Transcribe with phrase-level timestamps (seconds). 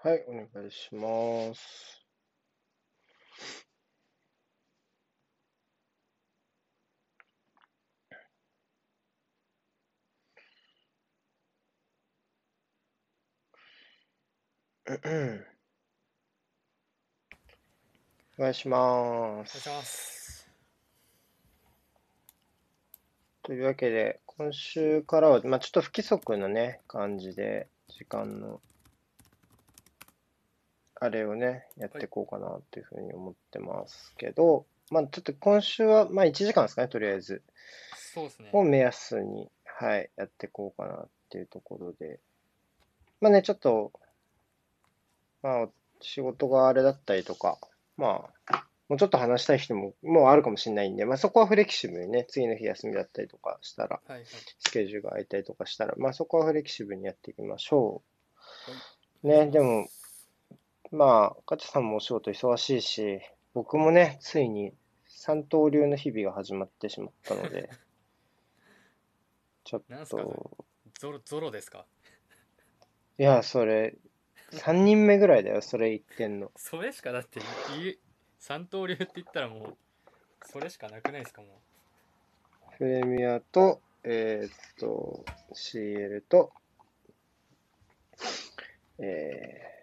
[0.00, 2.06] はい、お願いします。
[14.88, 14.92] お
[18.38, 18.80] 願いします。
[18.80, 20.48] お願いします。
[23.42, 28.62] というわけで、今週からは、まあ、ちょっと不規則なね、感じで、時間の
[31.00, 37.42] あれをね、やっていこうかなっていうふうに思ってますけど、まあちょっと今週は、まあ1時間ですかね、とりあえず。
[38.14, 38.50] そうですね。
[38.52, 42.18] を目安に、はい、やっていこうかなっていうところで。
[43.20, 43.92] まあね、ちょっと、
[45.42, 45.68] まあ
[46.00, 47.58] 仕事があれだったりとか、
[47.96, 54.26] まあ、もうちょっと話したい人ももうあるかもしれないんで、まあそこはフレキシブルにね、次の日休みだったりとかしたら、はいはい、
[54.58, 58.02] スケジュールが空いたりとかしたら、まあそこはフレキシブルにやっていきましょ
[59.24, 59.28] う。
[59.28, 59.86] はい、ね、でも、
[60.90, 63.20] まあ、ガチャさんもお仕事忙しいし、
[63.54, 64.72] 僕もね、ついに
[65.06, 67.68] 三刀流の日々が始まってしまったので、
[69.64, 70.64] ちょっと。
[70.98, 71.84] ゾロ、ゾロですか？
[73.18, 73.96] いや、それ、
[74.52, 76.50] 3人目ぐらいだよ、それ言ってんの。
[76.56, 77.40] それしかだって、
[78.38, 79.76] 三刀流って言ったらもう、
[80.46, 81.60] それしかなくないですか、も
[82.72, 82.78] う？
[82.78, 86.52] プレミアと、えー、っと、CL と、
[89.00, 89.77] えー、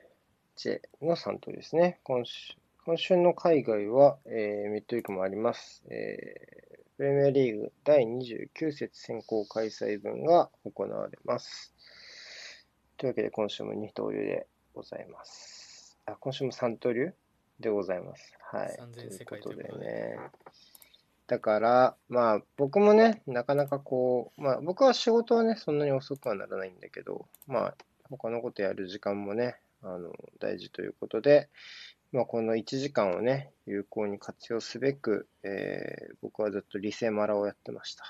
[0.56, 2.00] チェの3頭ですね。
[2.03, 5.84] 今週今週の海外は、えー、ミッドウィークもあります。
[5.89, 11.73] えー、プレミアリーグ第29節選考開催分が行われます。
[12.97, 15.97] というわけで今週も2刀流でございます。
[16.06, 17.14] あ、今週も3刀流
[17.59, 18.38] でございます。
[18.52, 18.78] はい。
[18.94, 20.17] ということでね。
[21.28, 27.75] だから、まあ僕もね、なかなかこう、まあ僕は仕事はね、そんなに遅くはならないんだけど、まあ
[28.09, 31.50] 他のことやる時間もね、あの、大事ということで、
[32.12, 38.06] まあ、この1時間をね、有効に活用すべく、えー、僕はずっとリセマラをやってました。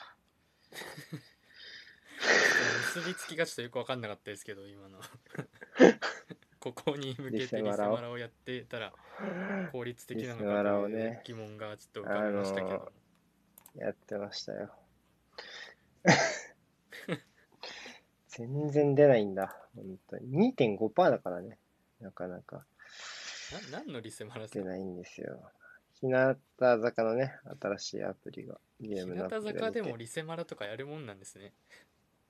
[2.95, 4.99] 結びつきがちょっとよく分かんなかったですけど、今の。
[6.59, 8.93] ここに向けてリセマラをやってたら、
[9.71, 12.91] 効率的なのかという疑問がちょっと浮かびましたけど。
[13.75, 14.73] やってましたよ。
[18.29, 19.67] 全然出ないんだ。
[19.75, 20.53] 本当に。
[20.53, 21.59] 2.5%だからね。
[21.99, 22.65] なかなか
[23.71, 25.39] な何のリセマラ出ないんですよ。
[26.01, 31.53] 日向坂のね、新しいアプリがゲームのアプリ日向坂でもリセマラとかやるもんなんですね。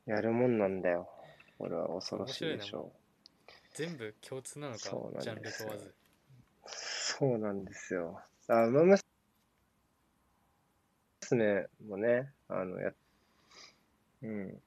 [0.05, 1.09] やるもんなんだよ。
[1.57, 3.51] これは恐ろしいでしょう。
[3.73, 5.93] 全部共通なのか、ジャンル問わず。
[6.67, 8.21] そうなんですよ。
[8.47, 8.83] あ、馬
[11.21, 12.93] 娘もね、あの、や、
[14.21, 14.61] うん。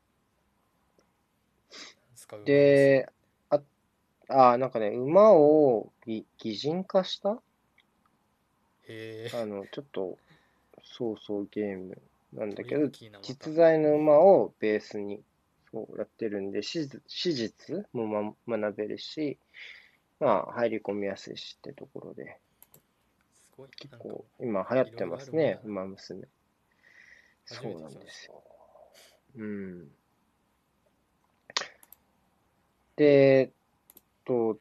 [2.45, 3.09] で、
[4.29, 7.41] ああ、なんかね、馬を擬擬人化した？
[8.87, 10.19] へあの、ちょっと、
[10.83, 12.01] そうそうゲーム。
[12.35, 12.89] なんだけど、
[13.23, 15.23] 実在の馬をベースに
[15.73, 17.87] そうやってるんで、史史実？
[17.93, 19.39] も、ま、学べるし、
[20.21, 22.39] まあ、入り込みやすいしってところで、
[23.77, 26.29] 結構今流行ってますね、馬娘。
[27.47, 28.43] そうなんですよ。
[29.37, 29.89] うん。
[32.97, 33.53] で、
[34.29, 34.59] と、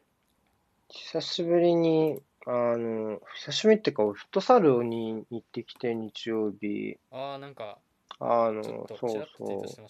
[0.87, 6.97] 久しぶりに、あの、久しぶりっていうか、フットサルに行ってきて、日曜日。
[7.11, 7.77] ああ、なんか、
[8.19, 9.87] あの、そうそう。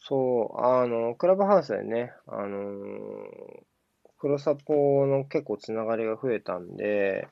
[0.00, 2.68] そう、あの、クラブハウスでね、あの、
[4.18, 7.26] 黒サポの結構つながりが増えたんで、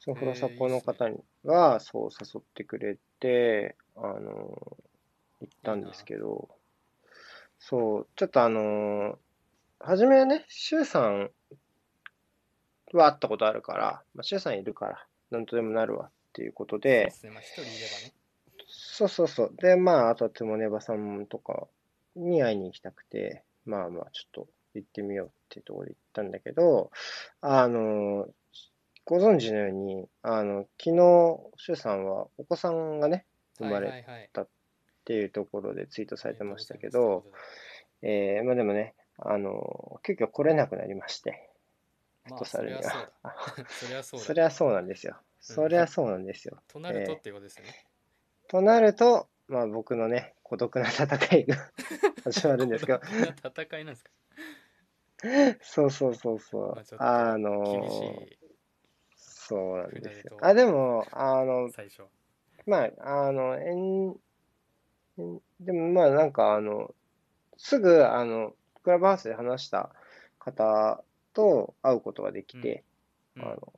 [0.00, 1.08] その黒サポの方
[1.44, 4.76] が、そう誘ってくれて、あの、
[5.40, 6.48] 行ったんですけど、
[7.58, 9.18] そう、ちょっとあの、
[9.84, 11.30] はじめはね、シュウさん
[12.92, 17.74] は会ったことあるから、まあ、シュウさんいるから、なんとでもなるわっていうことで、そうですね、まあ一人いれば
[18.06, 18.14] ね。
[18.68, 19.54] そうそうそう。
[19.56, 21.66] で、まあ、あとはつもねばさんとか
[22.14, 26.90] に会いに行きたくて、まあまあ、ちょっと行ってみようっていうところで行ったんだけど、
[27.40, 28.28] あの、
[29.04, 30.96] ご存知のように、あの、昨日、
[31.56, 33.26] シュウさんはお子さんがね、
[33.58, 34.48] 生まれたっ
[35.04, 37.24] ていうところでツイートされてましたけど、
[38.02, 41.50] えー、まあでもね、あの、急遽来れなくなりまして、
[42.24, 43.10] フットサルには。
[43.68, 44.26] そりゃそうだ。
[44.26, 45.16] そりゃそうなんですよ。
[45.40, 46.62] そりゃそうなんですよ。
[46.68, 47.86] となるとっていうことですね。
[48.48, 51.56] となると、まあ僕のね、孤独な戦いが
[52.24, 53.00] 始まるんですけど。
[53.02, 54.10] 戦いなんですか？
[55.62, 56.84] そうそうそうそう。
[56.98, 57.52] あ、の
[59.52, 60.38] そうなんですよ。
[60.40, 62.02] あ、でも、あの、最初。
[62.66, 64.16] まあ、あの、えん、
[65.60, 66.94] でもまあなんかあの、
[67.56, 69.90] すぐ、あの、クラブハウスで話した
[70.38, 71.02] 方
[71.34, 72.84] と会うことができて、
[73.36, 73.72] うんあの、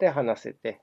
[0.00, 0.80] で、話せて、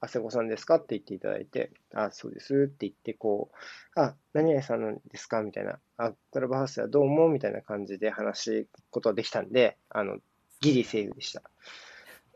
[0.00, 0.76] あせこさんですか？
[0.76, 5.42] って言っていただいて、あ、そうですって言って、こう、あ、何々さんなんですか？
[5.42, 7.28] みたいな、あ、クラブハウスはどうも？
[7.28, 10.18] みたいな感じで話すことができたんで、あの、
[10.60, 11.42] ギリセーフでした。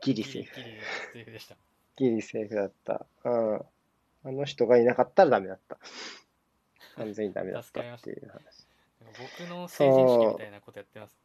[0.01, 0.55] ギリセーフ。
[0.55, 0.81] ギリギリ
[1.13, 1.55] セーフでした。
[1.97, 3.05] ギリセーフだった。
[3.23, 3.55] うん。
[4.25, 5.77] あの人がいなかったらダメだった。
[6.95, 8.64] 完全にダメだったっていう話。
[9.01, 11.15] 僕の成人式みたいなことやってます。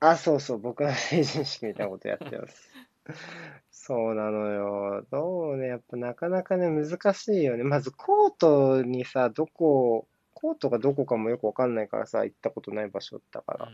[0.00, 2.70] あ、そうそう、僕の成人式みたいなことやってます。
[3.70, 5.06] そうなのよ。
[5.10, 7.64] どうね、やっぱなかなかね、難しいよね。
[7.64, 13.66] まずコートにさ、どこ、コートがどこかもよくわかんないからさ、行ったことない場所だから。
[13.66, 13.72] うん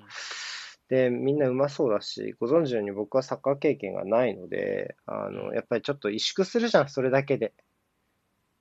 [0.88, 7.52] で、みんなうまそうだし、ご存知のように僕はサッカー経験がないので、あの、やっぱりちょっと萎縮するじゃん、それだけで。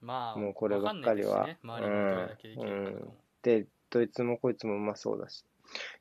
[0.01, 2.37] まあ、もうこればっかりはわかんない
[3.41, 5.45] でどいつもこいつもうまそうだし。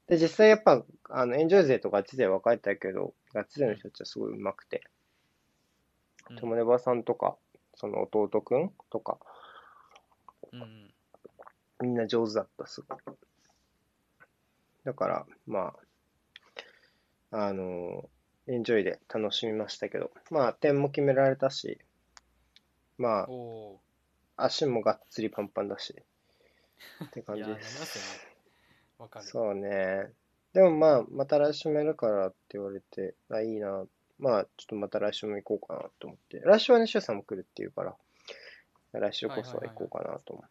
[0.06, 4.82] で、実際やっぱ、あの、エンジョイ勢とガチ勢は書いてたけど、ガチ勢の人たちはすごいうまくて、
[6.30, 6.36] うん。
[6.36, 7.36] 友ネバさんとか、
[7.74, 9.18] その弟くんとか、
[10.52, 10.62] うん。
[10.62, 10.92] うん
[11.82, 12.80] みんな上手だった、す。
[12.80, 12.98] ごい。
[14.84, 15.74] だから、ま
[17.30, 18.08] あ、あの、
[18.46, 21.78] エンジョイで楽しみましたけど、まあ、点も決められたし、
[22.96, 23.80] まあ、お
[24.36, 25.94] 足もがっつりパンパンだし、
[27.05, 27.99] って感じですす。
[27.99, 28.37] よね。
[28.99, 29.25] わかる。
[29.26, 30.12] そうね。
[30.52, 33.84] でもまあ、また来週もやるからって言われて、あ、いいな。
[34.19, 36.40] まあ、ちょっとまた来週も行こうかなと思って。
[36.40, 37.96] 来週はね、シュウさんも来るっていうから、
[38.93, 40.43] 来週こそは行こうかなと思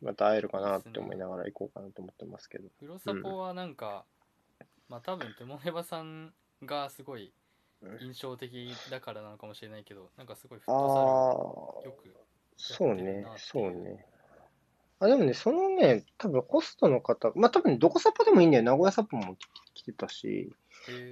[0.00, 0.04] う。
[0.04, 2.68] また会えるかなって思いながら行こうかなと思ってますけど。
[2.78, 4.04] 黒サポはなんか、
[4.88, 6.32] まあ多分テモネバさん
[6.62, 7.32] がすごい
[8.00, 12.14] 印象的だからなのかもしれないけど、なんかすごいフッあトサルよく
[12.56, 14.06] そうねそうね。
[15.00, 18.62] あ、でもね、そのね、多分ホストの方、まあ多分どこサポでもいいんだよ。
[18.62, 19.36] 名古屋サポも
[19.74, 20.52] 来てたし、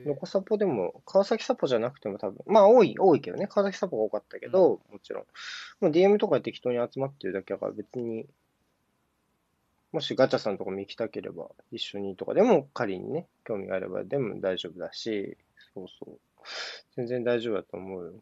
[0.06, 5.24] どこサポでも、川崎サポじゃなくても多分、まあ多い、多いけどね、川崎サポが多かったけど、もちろん。
[5.80, 8.26] もう DM とかで適当に集まってるだけだから別に、
[9.90, 15.36] もしガチャさんとかも行きたければ一緒にとかでも仮にね、興味があればでも大丈夫だし、
[15.74, 16.18] そうそう。
[16.94, 18.12] 全然大丈夫だと思うよ。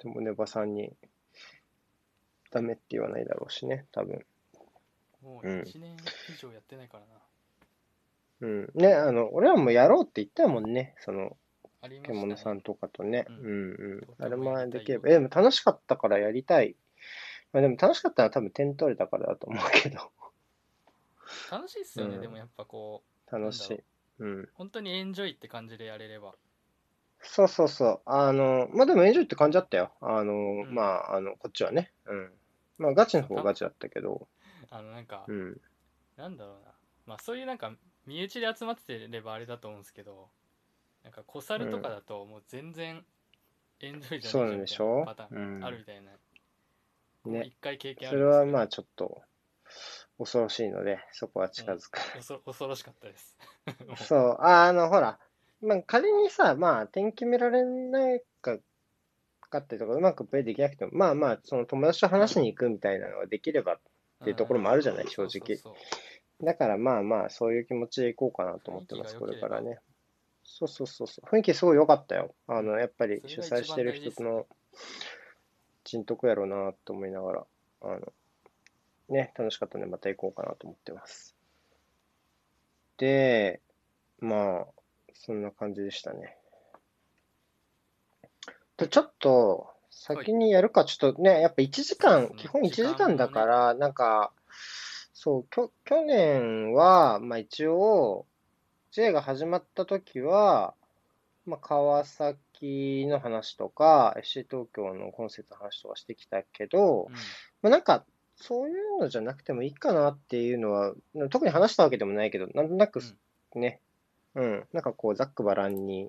[0.00, 0.92] でもネバさんに
[2.50, 4.24] ダメって言わないだろうしね、多分。
[5.22, 5.96] もううん1年
[6.32, 7.20] 以上やってないからな。
[8.40, 8.70] うん。
[8.74, 11.36] ね、あの、俺らもやろうって言ったもんね、その、
[11.82, 12.00] ね。
[12.02, 13.26] 獣さんとかとね。
[13.28, 14.00] ううんんうん。
[14.00, 15.08] とあれもできれば。
[15.08, 16.76] え、でも楽しかったからやりたい。
[17.52, 20.12] まあでも楽しかったのは多分点取れたからだと思うけど。
[21.50, 23.82] 楽しいっすよね、うんでもやっぱこう、楽しい。
[24.18, 24.48] うん。
[24.54, 26.34] 本当にエンジョイって感じでやれれば。
[27.20, 28.00] そうそうそう。
[28.06, 29.92] あの、まあでもエンジョイって感じだったよ。
[30.00, 30.32] あの、
[30.64, 31.92] んまあ、あの、こっちはね。
[32.06, 32.30] うん。
[32.78, 34.28] まあガチの方がガチだったけど。
[34.70, 35.60] あのなんか、うん。
[36.16, 36.72] なんだろうな。
[37.06, 37.72] まあそういうなんか、
[38.06, 40.28] 身内で集まってればあれだと思うんですけど、
[41.04, 43.04] なんか小猿とかだともう全然
[43.80, 45.04] エンジョイじゃそうなないんでしょ？
[45.06, 46.12] パターンあるみたいな。
[47.22, 49.22] こうね一回経験あそるんですけどれはまあちょっと
[50.18, 51.98] 恐ろしいので、そこは近づく。
[52.16, 53.36] 恐恐ろしかったです。
[54.06, 55.18] そう、ああの、ほら、
[55.60, 58.58] まあ、仮にさ、まあ、点決められないか、
[59.50, 63.78] かってとか、うまくプレイできなくても、まあまあ、その友達と話しに行くみたいなのができれば、
[64.20, 65.58] っていうところもあるじゃないうん正直
[66.42, 69.78] だからまあまあ、そういう気持ちで行こうかなと思ってます、これからね。
[70.44, 71.28] そうそうそうそう。
[71.28, 72.34] 雰囲気すごい良かったよ。
[72.46, 74.46] あの、やっぱり主催してる人の
[75.84, 77.46] 人徳やろうなと思いながら、
[77.82, 78.12] あの、
[79.08, 81.34] ね、楽しかったんでまた行こうかなと思ってます。
[82.98, 83.60] で、
[84.20, 84.66] まあ、
[85.14, 86.36] そんな感じでしたね。
[88.76, 94.32] で、ちょっと、先にやるか、ちょっとね、やっぱ1時間、基本1時時間だから、なんか、
[95.12, 98.24] そう、きょ、去年は、まあ一応、
[98.92, 100.74] J が始まった時は、
[101.46, 107.14] まあ川崎の話とか、FC 東京のコンセプトの話とかしてきたけど、うん。
[107.62, 108.04] まあなんか、
[108.36, 110.94] そういうのじゃなくてもいいかなっていうのは、
[111.28, 113.00] 特に話したわけでもないけど、なんとなく
[113.56, 113.80] ね、
[114.36, 116.08] うん、なんかこう、ざっくばらんに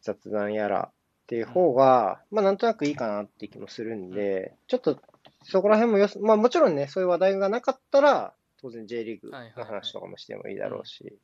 [0.00, 0.90] 雑談やら
[1.24, 5.00] っていう方が、まあなんとなくいいかなって気もするんで、ちょっと
[5.42, 11.18] そこら辺もよす、まあもちろんね、そういう話題がなかったら、当然 J リーグの話とかもしてもいいだろうし、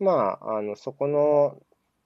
[0.00, 1.56] まあ、あの、そこの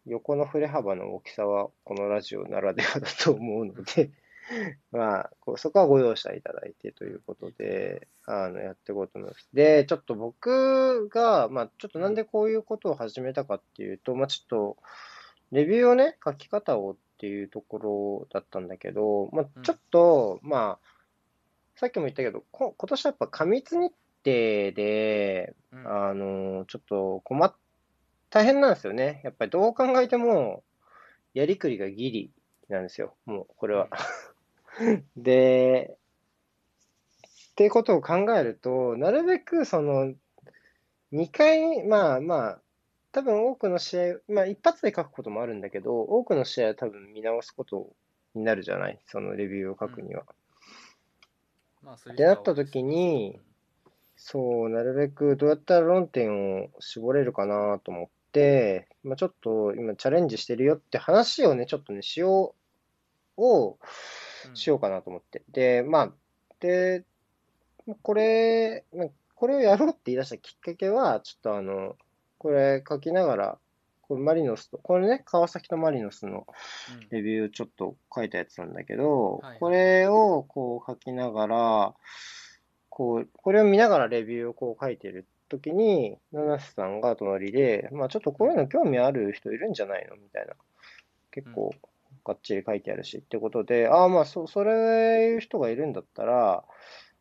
[0.07, 4.11] 横の振れ幅の大きさは、このラジオならではだと思うので、
[4.93, 9.49] まあ、そこはご容赦いただいてということで、あの、やっていこうと思います。
[9.53, 14.77] で、ちょっと僕が、まあ、ちょっとなんでこういうことを始めたかっていうと、まあ、ちょっと、
[15.53, 20.87] レビューをね、書き方をっていうところだったんだけど、まあ、ちょっと、まあ、
[21.77, 23.93] さっきも言ったけど、こ今年はやっぱ過密日程
[24.25, 27.55] で、うんあの、ちょっと困っ
[28.31, 29.21] 大変なんですよね。
[29.25, 30.63] やっぱりどう考えても、
[31.33, 32.31] やりくりがギリ
[32.69, 33.15] なんですよ。
[33.25, 33.89] もう、これは。
[35.17, 35.97] で、
[37.51, 40.13] っていうことを考えると、なるべくその、
[41.13, 42.61] 2回、まあまあ、
[43.17, 47.89] 多分多くの試合、まあ一発で書くこともあるんだけど、多くの試合は多分見直すこと
[48.35, 48.99] になるじゃない？
[49.07, 50.25] そのレビューを書くには。
[51.83, 53.41] まあ、そでなった時に、
[54.17, 62.55] そう、なるべくどうやったら論点を絞れるかなと思って、まあ、ちょっと今チャレンジしてるよって話をね、ちょっとね、しよ
[63.39, 63.79] う、を
[64.53, 65.43] しようかなと思って。
[65.53, 66.13] で、まあ、
[66.61, 67.05] で、
[68.03, 68.85] これ、
[69.35, 71.97] これをやろうって言い出したきっかけは、ちょっとあの、
[72.47, 73.59] これ書きながら、
[74.03, 76.47] これマリノスと、これね、川崎とマリノスの
[77.11, 81.95] レビューちょっと書いたやつなんだけど、うんはい、これをこう書きながら、
[82.89, 90.55] こう、これを見ながらレビューをこう書いてるときに、七瀬さんが隣で、まあちょっとこういうの興味ある人いるんじゃないのみたいな。
[91.33, 91.75] 結構、
[92.25, 96.63] がっちり書いてあるしってことで、ああ、まあそ、それいう人がいるんだったら、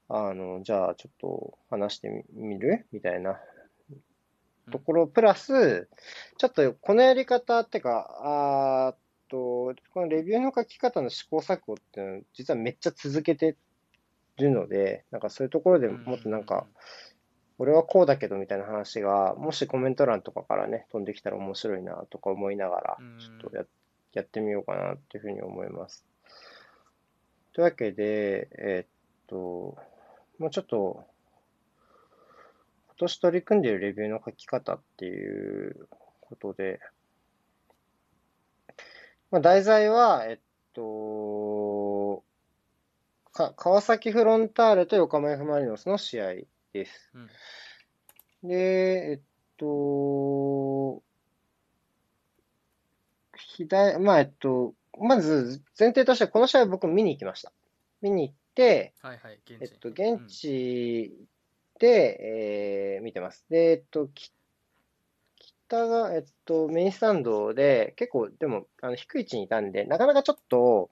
[0.08, 2.86] あの、じゃあちょっと話してみる？
[2.92, 3.40] みたいな
[4.72, 5.88] ところ、プラス、
[6.38, 8.96] ちょっとこのやり方ってか、あ
[9.30, 13.58] と、このレビューの書き方の試行錯誤っていうのは、実はめっちゃ続けて
[14.38, 16.68] るので、なんかそういうところでもっとなんか、
[17.58, 23.66] 俺はこうだけどみたいな話が、もしコメント欄とかからね、飛んできたら面白いなとか思いながら、ちょっとや
[24.14, 26.06] やってみようかなっていうふうに思います。
[27.54, 28.88] というわけで、えー、っ
[29.28, 29.78] と、
[30.40, 31.06] もうちょっと、
[32.98, 35.88] 今年取り組んでいるレビューの書き方っていう
[36.22, 36.80] ことで、
[39.32, 40.40] まあ、題材は、えっ
[40.74, 42.24] と、
[43.34, 46.36] か川崎フロンターレと横浜 F・ マリノスの試合
[46.72, 47.12] です。
[48.44, 49.20] うん、で、えっ
[49.58, 51.04] と、
[53.36, 57.52] 左、まあ、えっと、まず前提としてこの試合僕見に行きました。
[58.02, 59.64] 見に行って、はいはい、現地。
[59.64, 61.28] えっと、現地
[61.80, 63.46] で、えー、見てます。
[63.50, 64.10] で、えっと、
[65.68, 70.90] 北が、えっと、メインスタンドで、結構、でも、あの、低い位置にいたんで、なかなかちょっと、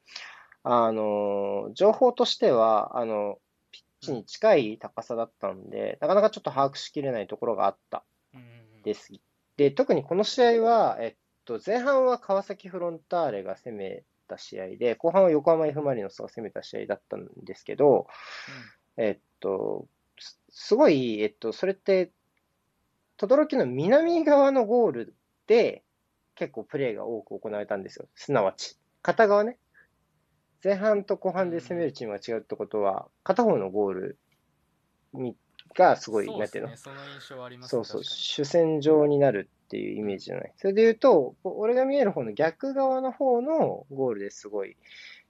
[0.63, 3.39] あの、情報としては、あの、
[3.71, 8.03] ピッチに近い高さだったんで、なかなかちょっと把握しきれないところがあった
[8.83, 9.13] です。
[9.57, 18.07] で、特にこの試合は、えっと、前半は川崎フロンターレが攻めた試合で、後半は横浜 F・ マリノスが攻めた試合だったんですけど、
[18.97, 19.85] うん、えっと、
[20.53, 22.11] すごい、えっと、それって、
[23.17, 25.15] 轟の南側のゴール
[25.47, 25.83] で
[26.35, 28.07] 結構プレーが多く行われたんですよ。
[28.15, 28.77] すなわち。
[29.01, 29.57] 片側ね。
[30.63, 34.19] 前半と後半で攻めるチームが違うってことは、片方のゴール
[35.75, 36.77] がすごい、なんていうの？
[37.67, 40.53] そうそう、主戦場になるっていうイメージじゃない。
[40.55, 44.77] それで言うと、俺が見える方の逆側の方のゴールですごい、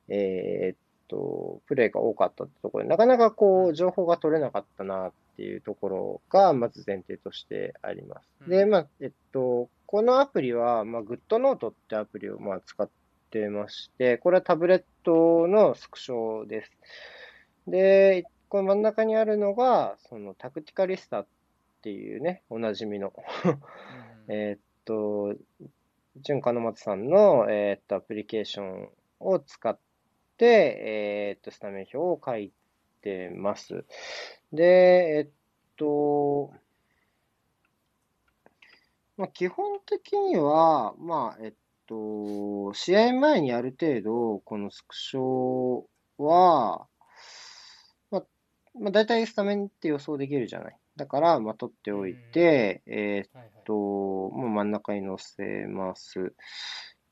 [0.10, 0.78] えー、っ
[1.14, 8.50] と、プレーが多かったってところで、なかなかこう、情報が取れなかったなっていうところが、まず前提としてあります。
[8.50, 12.90] で、まあ、えっと、このアプリは、まあ、グッドノートってアプリをまあ使っ
[13.30, 16.72] てまして、これはタブレットのスクショです。
[17.68, 21.28] で、この真ん中にあるのが、そのタクティカリスタっ
[21.84, 23.14] ていうね、おなじみの
[24.28, 25.36] えっと、
[26.18, 28.90] 純金松さんの、えー、っとアプリケーション
[29.20, 29.82] を使って、
[30.40, 32.52] えー、っと、スタメン表を書い
[33.02, 33.86] てます。
[34.52, 35.30] で、えっ
[35.78, 36.52] と、
[39.18, 41.54] まあ、基本的には、まあ、えっ
[41.88, 45.84] と、試合前にある程度、このスクショ
[46.18, 46.88] は、
[48.10, 50.78] まあ、大体スタメンって予想できるじゃない。
[50.96, 56.34] だから、まあ、取っておいて、えー、っと、もう真ん中に乗せます。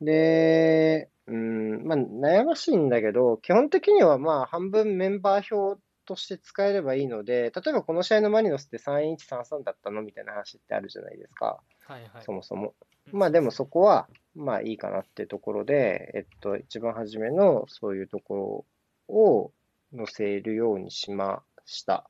[0.01, 10.01] で、うん、まあ、悩ましいんだけど、基本的にはまあ、半分メンバー表として使えればいいので、例えばこの試合のマリノスって3-1-3-3だったの？
[10.01, 11.61] みたいな話ってあるじゃないですか。
[11.85, 12.23] はいはい。
[12.25, 12.73] そもそも。
[13.11, 18.65] まあでもそこは、まあいいかなってところで、えっと、一番初めのそういうとこ
[19.09, 19.51] ろを
[19.95, 22.09] 載せるようにしました。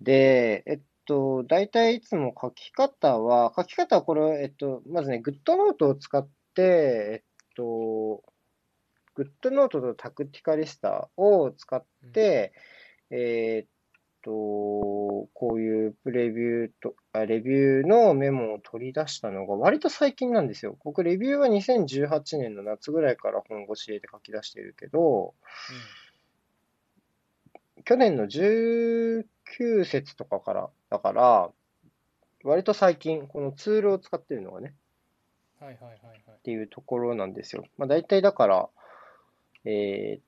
[0.00, 6.30] で、えっと、大体いつも書き方は、書き方はこれ、えっと、まずね、グッドノートを使って、
[6.62, 8.22] えっと、
[9.14, 12.52] グッドノートとタクティカリスタを使って、
[13.10, 13.68] うん、えー、っ
[14.22, 20.76] と、こういうプレビューと、あレビューのメモを取り出したのが割と最近なんですよ。
[20.84, 25.98] 僕、レビューは2018年の夏ぐらいから本腰入れて書き出してるけど、うん
[27.88, 29.24] 去年の19
[29.86, 31.50] 節とかから、だから、
[32.44, 34.74] 割と最近、このツールを使ってるのがね。
[35.64, 37.64] っていうところなんですよ。
[37.76, 38.68] まあ、大体だから、
[39.64, 40.22] えーっ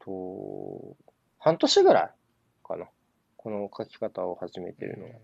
[0.00, 0.96] と、
[1.38, 2.10] 半年ぐらい
[2.66, 2.86] かな。
[3.36, 5.10] この書き方を始めてるのは。
[5.10, 5.14] っ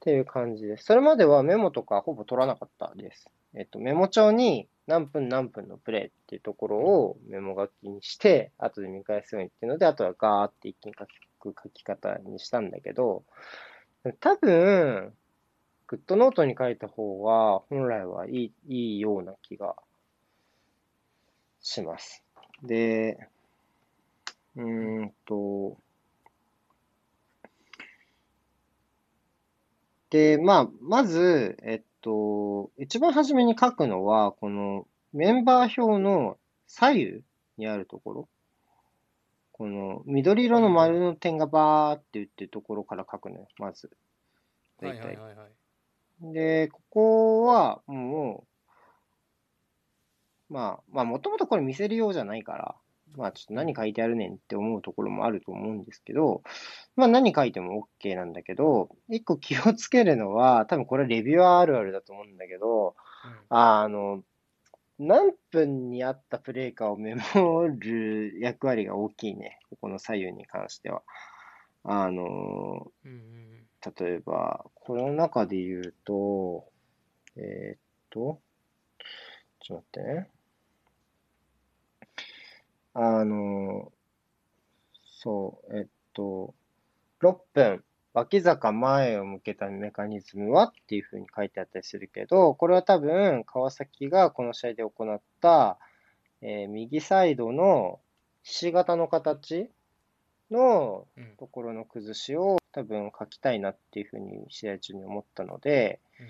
[0.00, 0.84] ていう感じです。
[0.84, 3.28] それまではメモとかほぼ取らなかったです。
[3.54, 11.06] えっと、メモ帳に何分何分のプレイっていうところをメモ書きにして、後で見返すようにっていうので、あとはガーって一気に書
[11.40, 13.24] く書き方にしたんだけど、
[14.20, 15.12] 多分、
[15.88, 19.76] グッドノートに書いた方が本来はいいいいような気が
[21.60, 22.24] します。
[22.62, 23.28] で、
[24.56, 25.76] うーんと、
[30.10, 37.22] で、まあ、まず、えっと、一番初めに書くのは、このメンバー表の左右
[37.58, 38.28] にあるところ、
[39.52, 43.90] この緑色の丸の点がバーって打ってるところから書くのよ、まず。
[44.80, 45.16] 大体はいはい。
[45.16, 45.65] はいはい。
[46.20, 48.46] で、ここはも
[50.50, 52.76] う、まあ、まあ、もともとこれ見せるようじゃないから、
[53.16, 56.42] まあ、ちょっと何書いてあるねんって思うところもあると思うんですけど、
[56.94, 62.94] まあ、何書いても OK なんだけど、一個気をつけるのは、多分これレビュアーあるあるだと思うんだけど、
[63.48, 64.22] ああの、
[64.98, 69.58] 何分にあったプレイかをメモる役割が大きいね。
[69.70, 71.02] ここの左右に関しては。
[71.84, 72.22] あの、
[73.04, 73.12] うん。
[73.12, 73.65] うんうん
[73.98, 76.64] 例えば、この中で言うと、
[77.36, 77.78] えーっ
[78.10, 78.40] と、
[79.60, 80.30] ちょっと待ってね。
[82.94, 83.92] あの、
[85.20, 86.54] そう、えっと、
[87.20, 95.78] 6分、脇坂前を向けたメカニズムはっていうふうに書いてあったりするけど、これは多分、川崎がこの試合で行った、
[96.40, 98.00] えー右サイドの
[98.42, 99.70] ひし形の形
[100.50, 101.36] のうん。
[101.36, 106.26] ところの崩しを多分書きたいなっていうふうに試合中に思ったので、うん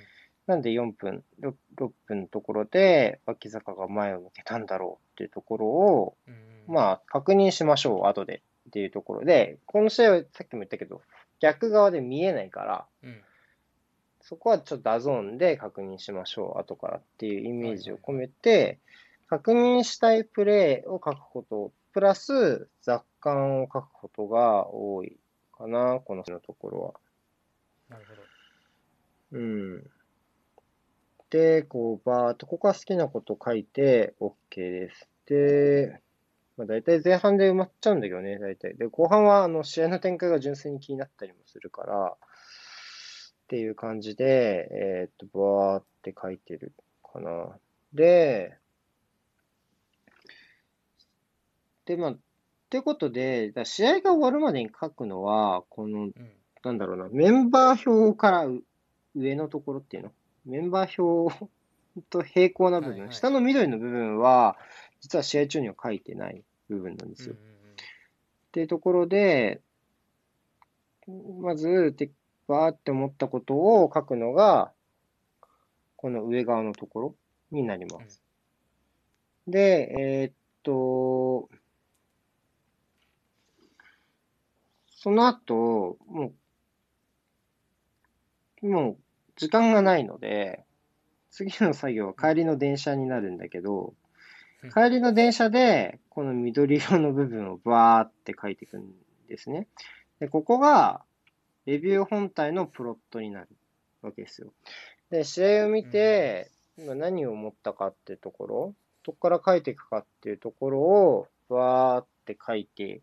[0.46, 6.34] なんで4分、6, 6分のところで脇坂が前を向けたんだろうっていうところを、うん
[6.68, 6.74] うん。
[6.74, 11.02] まあ確認しましょう、後でっていうところで、この試合はさっきも言ったけど、
[11.40, 13.20] 逆側で見えないから、うん。
[14.20, 18.78] そこはちょっとダゾーンで確認しましょう、後からっていうイメージを込めて、
[19.28, 25.16] 確認したいプレーを書くこと、プラス雑感を書くことが多い
[25.56, 26.94] かな、このところは。
[27.88, 28.22] なるほど。
[29.32, 29.90] うん。
[31.30, 35.08] で、こう、バーっと、ここは好きなこと書いて OK です。
[35.26, 36.00] で、
[36.56, 38.76] まあ、大体前半で埋まっちゃうんだけどね、大体。
[38.76, 42.16] で、後半は、あの、試合の展開が純粋に気になったりもするから、
[43.46, 47.58] っていう感じで、えーっと、バーって書いてるかな。
[47.92, 48.56] で、
[51.84, 52.16] で、まあ、
[52.76, 56.14] ってことで、だ試合が終わるまでに書くのは、この、うん。
[56.62, 58.62] なんだろうな、メンバー表からう
[59.14, 60.12] 上のところっていうの？
[60.44, 61.48] メンバー表
[62.10, 64.56] と平行な部分、はいはい下の緑の部分は、
[65.00, 67.36] 実は試合中には書いてない部分なんですよ。
[67.40, 69.60] うんうんっていうところで、
[71.42, 72.10] まず、で
[72.48, 74.72] バーって思ったことを書くのが、
[75.96, 77.14] この上側のところ
[77.50, 78.22] になります。
[79.46, 81.50] で、えーっと、
[85.06, 86.32] その後、も
[88.60, 88.96] う、もう
[89.36, 90.64] 時間がないので、
[91.30, 93.94] 次の作業は帰りの電車になるんだけど
[94.64, 98.90] うん、帰りの電車で、この緑色の部分をバーって書いていくん
[99.28, 99.68] ですね。
[100.18, 101.04] で、ここが、
[101.66, 103.48] レビュー本体のプロットになる
[104.02, 104.52] わけですよ。
[105.10, 113.02] で、試合を見て、今何を思ったかっていうところ、どこから書いていくかっていうところを、バーって書いて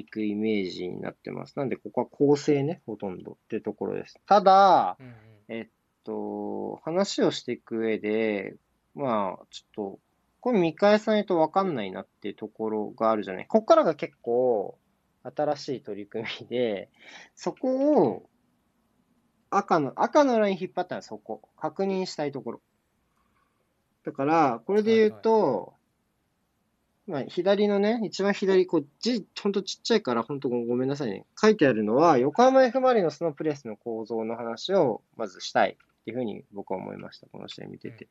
[0.00, 1.58] いくイメージになってます。
[1.58, 4.18] なんで、ここは構成ね、ほとんどっていうところです。
[4.26, 5.14] ただ、うんうん。
[5.48, 5.68] えっ
[6.04, 8.56] と、話をしていく上で、
[8.94, 9.98] まあ、ちょっと、
[10.40, 13.46] これ見返さないとわかんないなっていうところがあるじゃない。
[13.46, 14.76] ここからが結構
[15.22, 16.90] 新しい取り組みで、
[17.34, 18.28] そこを
[19.50, 21.42] 赤の、赤のライン引っ張ったらそこ。
[21.56, 22.60] 確認したいところ。
[24.04, 25.74] だから、これで言うと、
[27.12, 31.26] まあ、左のね、一番左、こう、字、ほんとちっちゃいから、ほんとごごめんなさいね。
[31.38, 37.26] 書いてあるのは、横浜 F・ マリノスのプレスの構造の話を、まずしたいっていうふうに僕は思いました。
[37.26, 38.08] この試合見てて。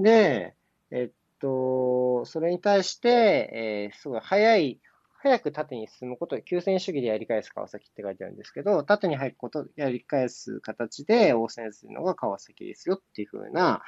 [0.00, 0.56] で、
[0.90, 4.80] えっと、それに対して、えーすごい早い、
[5.22, 13.82] 早く縦に進むことで、急戦主義でやり返す川崎って書いてあるんですけど、縦に入ること、やり返す形で応戦するのが川崎ですよっていうふうな、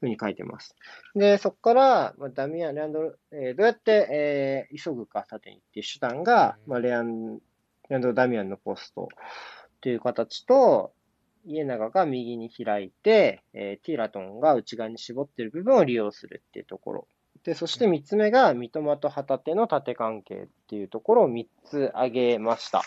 [0.00, 0.74] ふうに書いてます。
[1.14, 7.40] で、そこから、まあ、ダミアン、レアンドロ、えーどうやって、えー急ぐか縦にっていう手段が、うんまあ、レアン、
[7.90, 10.94] レアンドロ・ダミアンのポストっていう形と、
[11.44, 17.08] 家長が右に開いて、えー、ティーラトンが内側に絞っている部分を利用するっていうところ。
[17.44, 22.82] で、そして3つ目が三笘と旗手の縦関係っていうところを3つ挙げました。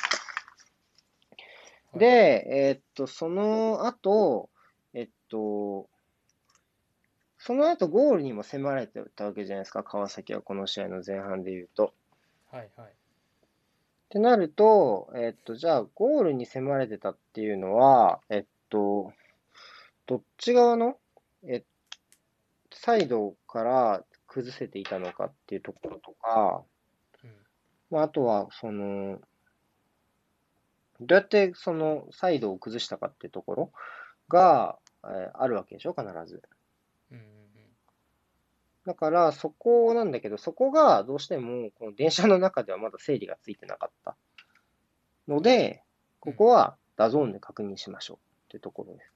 [1.96, 4.50] で、えー、っと、その後、
[4.94, 5.88] えっと、
[7.38, 11.94] その後ゴールにも迫られてたわけじゃないですか、川崎はこの試合の前半で言うと。
[12.52, 12.88] はいはい。
[12.88, 12.90] っ
[14.10, 19.12] てなると、えっと、じゃあ、ゴールに迫られてたっていうのは、えっと、
[20.06, 20.98] どっち側の、
[21.48, 21.64] え
[22.72, 26.64] サイドから崩せていたのかっていうところとか、
[27.24, 27.30] うん、
[27.92, 29.20] まあ、あとは、その、
[31.00, 33.72] どうやってそのサイドを崩したかっていうところ
[34.30, 36.42] が、えー、あるわけでしょ、必ず。
[38.86, 44.16] だから、そこなんだけど、そこがどうしても、この電車の中ではまだ整理がついてなかった
[45.28, 45.84] ので、
[46.20, 48.20] ここはダゾーンで確認しましょうっ
[48.50, 49.14] ていうところです。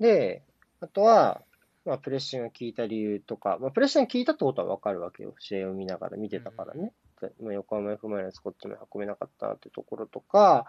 [0.00, 0.42] で、
[0.80, 1.42] あとは、
[1.84, 5.34] まあ、プレッシングが効いた理由とか、まあ、プレッシングが効いたってことはわかるわけよ。
[5.38, 6.92] 試合を見ながら見てたからね。
[7.40, 10.66] うん、横浜 F マイナスこっちも運べなかったってところとか、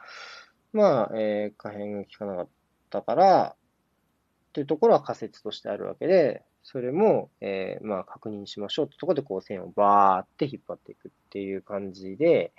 [0.71, 2.47] まあ、えー、可変が効かなかっ
[2.89, 12.53] たから、っていうところは仮説としてあるわけで、それも、えー、まあ、確認しましょうってところで、こう、線をバーって引っ張っていくっていう感じで、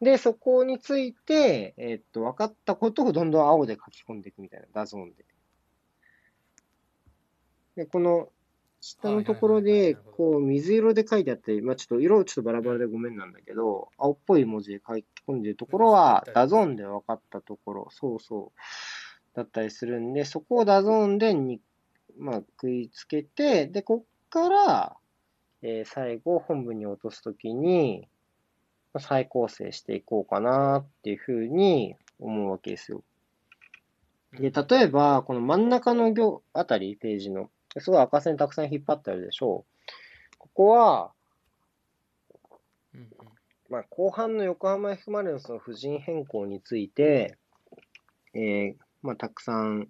[0.00, 5.24] で、そこについて、えー、っと、分かったことをどんどん青で書き込んでいくみたいな、ダゾーンで。
[7.76, 8.28] で、この
[8.80, 21.60] 下のところで、こう、水色で書いてあって、まあちょっと色ちょっとバラバラでごめんなんだけど、青っぽい文字で書き込んでるところは、ダゾーンで分かったところ、そうそう、だったりするんで、そこをダゾーンでに、
[22.18, 24.96] まあ食いつけて、で、こっから、
[25.62, 28.08] えー、最後本文に落とすときに、
[28.98, 33.02] 再構成していこうかなっていうふうに思うわけですよ。
[34.38, 40.38] で、例えば、この真ん中の行あたり、ページの、すごい赤線たくさん引っ張ってあるでしょう。
[40.38, 41.12] ここは、
[43.68, 47.36] まあ、後半の横浜 F・ マリノスの布陣変更について、
[48.34, 49.88] えー、まあ、たくさん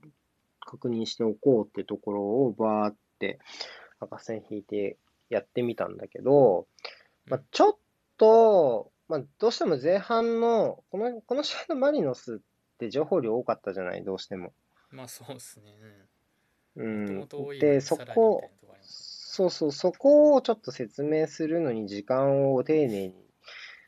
[0.61, 3.39] 確認しておこうってところをバーって
[4.01, 4.97] 赤線引いて
[5.29, 6.67] やってみたんだけど、
[7.27, 7.77] まあ、ちょっ
[8.17, 12.39] と、まあ、どうしても前半の、この、この試合のマリノスっ
[12.79, 14.53] て情報量多かったじゃない、どうしても。
[14.91, 15.73] まあそうっすね。
[16.77, 17.29] うん。
[17.61, 18.51] で、そこ、
[18.83, 23.15] そうそう、そこをちょっと説明するのに時間を丁寧に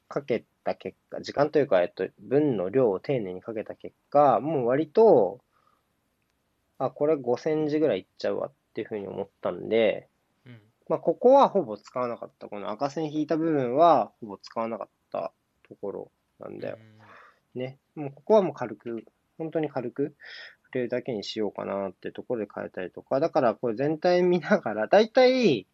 [0.08, 5.40] かけた結果、時間というか、えっと、分の量を丁寧にかけた結果、もう割と、
[6.78, 10.08] あ、これ5センチぐらいいっちゃうわっていうふうに思ったんで、
[10.44, 12.48] うん、まあ、ここはほぼ使わなかった。
[12.48, 15.32] この赤線引いた部分はほぼ使わなかった
[15.68, 16.78] ところなんだよ。
[17.54, 17.78] うん、ね。
[17.94, 19.04] もうここはもう軽く、
[19.38, 20.14] 本当に軽く
[20.76, 25.66] 触れるだけにしようかなってところで変えたりとか、だからこれ全体見ながら、だいたい、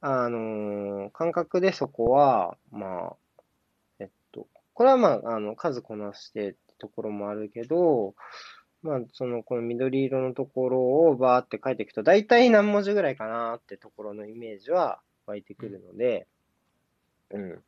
[0.00, 3.16] あのー、感覚でそこは、まあ、
[4.00, 8.14] えっと、これはまあ、あの、数こなしてってところもあるけど、
[8.82, 16.26] まあ、その、この緑色のところをバーって書いていくと、だいたい何文字ぐらいかなってところのイメージは湧いてくるので、
[17.30, 17.62] うん。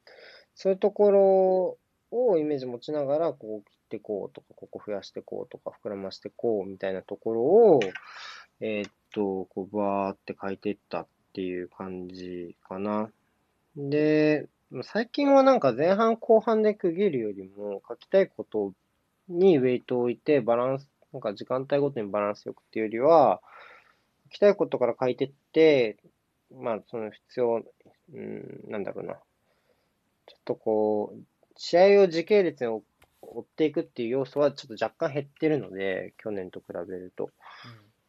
[0.55, 1.79] そういうところ
[2.11, 7.81] をイメージ持ちながら、こう切ってこうとか、ここ増やしてこうとか、膨らましてこうみたいなところを、
[8.61, 13.11] えー、っと、こうバーって書いていったっていう感じかな。
[13.77, 14.49] で、
[14.83, 18.73] 最近はなんか前半後半で区切るよりも書きたいこと
[19.29, 23.41] にウェイトを置いてバランス、なんか時間帯ごとにバランスよくっていうよりは、
[24.25, 25.97] 書きたいことから書いてって、
[26.57, 27.65] まあその必要、
[28.13, 29.15] うん、なんだろうな。
[30.27, 31.19] ちょっとこう、
[31.63, 32.83] 試合を時系列に追
[33.41, 37.29] っていくっていう要素はちょっと若干減ってるので、去年と比べると。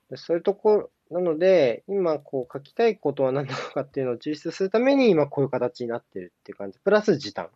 [0.10, 6.80] うん、そういうところ、なので、今こう書きたいことは何なのかっていうのを抽出するために今こういう形になってるっていう感じ。
[6.80, 7.50] プラス時短。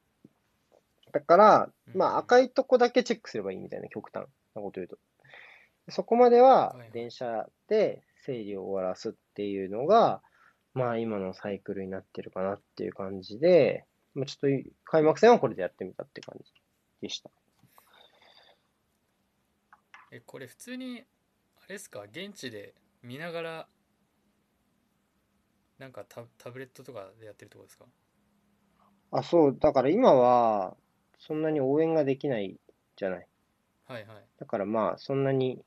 [1.13, 4.97] だから、まあ赤いとこだけチェックすればいいみたいな極端なこと言うと。
[5.87, 10.21] そこまでは電車で整理を終わらすっていうのが、
[10.73, 16.51] まあ今のサイクルになってるかなっていう感じで、まあ、ちょっと開幕戦はこれでやってみたって感じ
[17.01, 17.29] でした。
[20.11, 21.03] え、これ普通に、
[21.57, 22.73] あれですか、現地で
[23.03, 23.67] 見ながら、
[25.77, 27.85] なんかタタブレットとかでやってるとこですか？
[29.11, 30.75] あ、そう、だから今は、
[31.19, 32.59] そんなに応援ができない
[32.95, 33.27] じゃない。
[33.85, 34.25] はいはい。
[34.39, 35.63] だからまあ、そんなに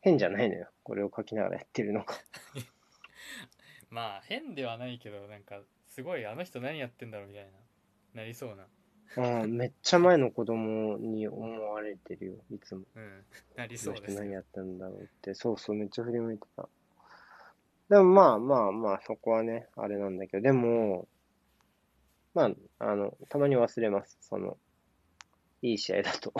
[0.00, 0.68] 変じゃないのよ。
[0.82, 2.14] これを書きながらやってるのが。
[3.90, 5.62] まあ、変ではないけど、なんか、
[5.94, 7.50] すごいあの人何やってんだろうみたいな
[8.22, 8.64] なりそうな
[9.14, 12.80] あめっちゃ前の子供に思われてるよ、いつも。
[12.96, 13.22] うん。
[13.56, 15.34] なりそうです人何やったんだろうって。
[15.34, 16.66] そうそう、めっちゃ振り向いてた。
[17.90, 21.06] でもまあまあまあ、そこはね、あれなんだけど、でも、
[22.32, 24.16] まあ、あの、たまに忘れます。
[24.22, 24.56] その、
[25.60, 26.32] いい試合だと。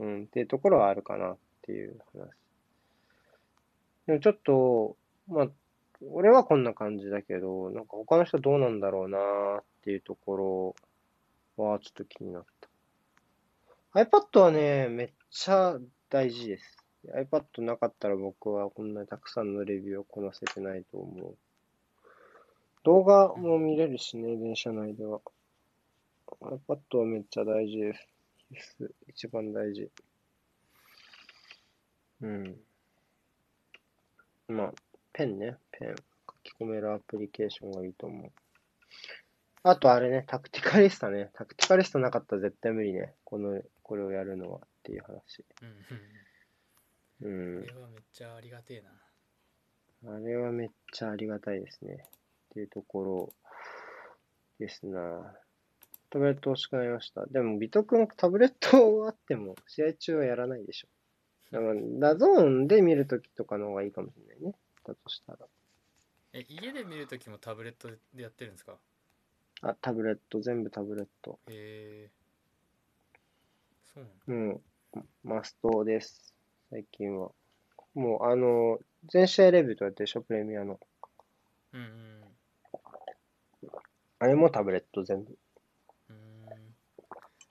[0.00, 2.28] うん、っていうところはあるかなっていう話。
[4.08, 5.48] でもちょっと、まあ、
[6.06, 9.18] 俺はこんな感じだけど、なんか他の人どうなんだろうな
[9.60, 10.74] っていうとこ
[11.56, 12.44] ろはちょっと気になっ
[13.92, 14.00] た。
[14.00, 16.76] iPad はね、めっちゃ大事です。
[17.06, 21.36] iPad なかったら僕はこんなにたくさんのレビューをこなせてないと思う。
[22.84, 25.20] 動画も見れるしね、電車内では。
[26.40, 28.08] iPad はめっちゃ大事です。
[28.52, 29.90] 必須、一番大事。
[32.20, 32.56] うん。
[34.48, 34.72] まあ、
[35.18, 35.88] ペンね、ペン。
[35.88, 35.94] 書
[36.44, 38.30] き込めるアプリケーションがいいと思う。
[39.64, 41.30] あとあれね、タクティカリスタね。
[41.34, 43.14] タクティカリスタなかったら絶対無理ね。
[43.24, 45.44] この、これをやるのはっていう話。
[47.20, 47.66] うんうんうんこ。
[47.66, 48.82] れはめっちゃありがてえ
[50.06, 50.14] な。
[50.14, 51.94] あれはめっちゃありがたいですね。
[51.94, 52.08] っ
[52.54, 53.32] ていうところ
[54.60, 55.34] ですな。
[56.10, 57.26] タブレット欲しくなりました。
[57.26, 60.88] でも、ビト君タブレットあっても試合中はやらないでしょ。
[61.50, 61.74] だから、
[62.14, 64.54] ダゾーンで見るときとかの方がいいかもしれないね。
[64.88, 65.38] だとしたら。
[66.32, 68.76] え、家で見るときもタブレットでやってるんですか？
[69.62, 71.38] あ、タブレット、全部タブレット。
[71.48, 72.10] へえ
[73.94, 74.60] そうなんだ。
[74.96, 75.04] うん。
[75.24, 76.34] マストです。
[76.70, 77.30] 最近は。
[77.94, 78.78] もう、あの、
[79.12, 80.80] 全試合レビューとやってるでしょ、プレミアの。
[81.72, 82.18] うんうん
[84.20, 85.38] あれもタブレット全部。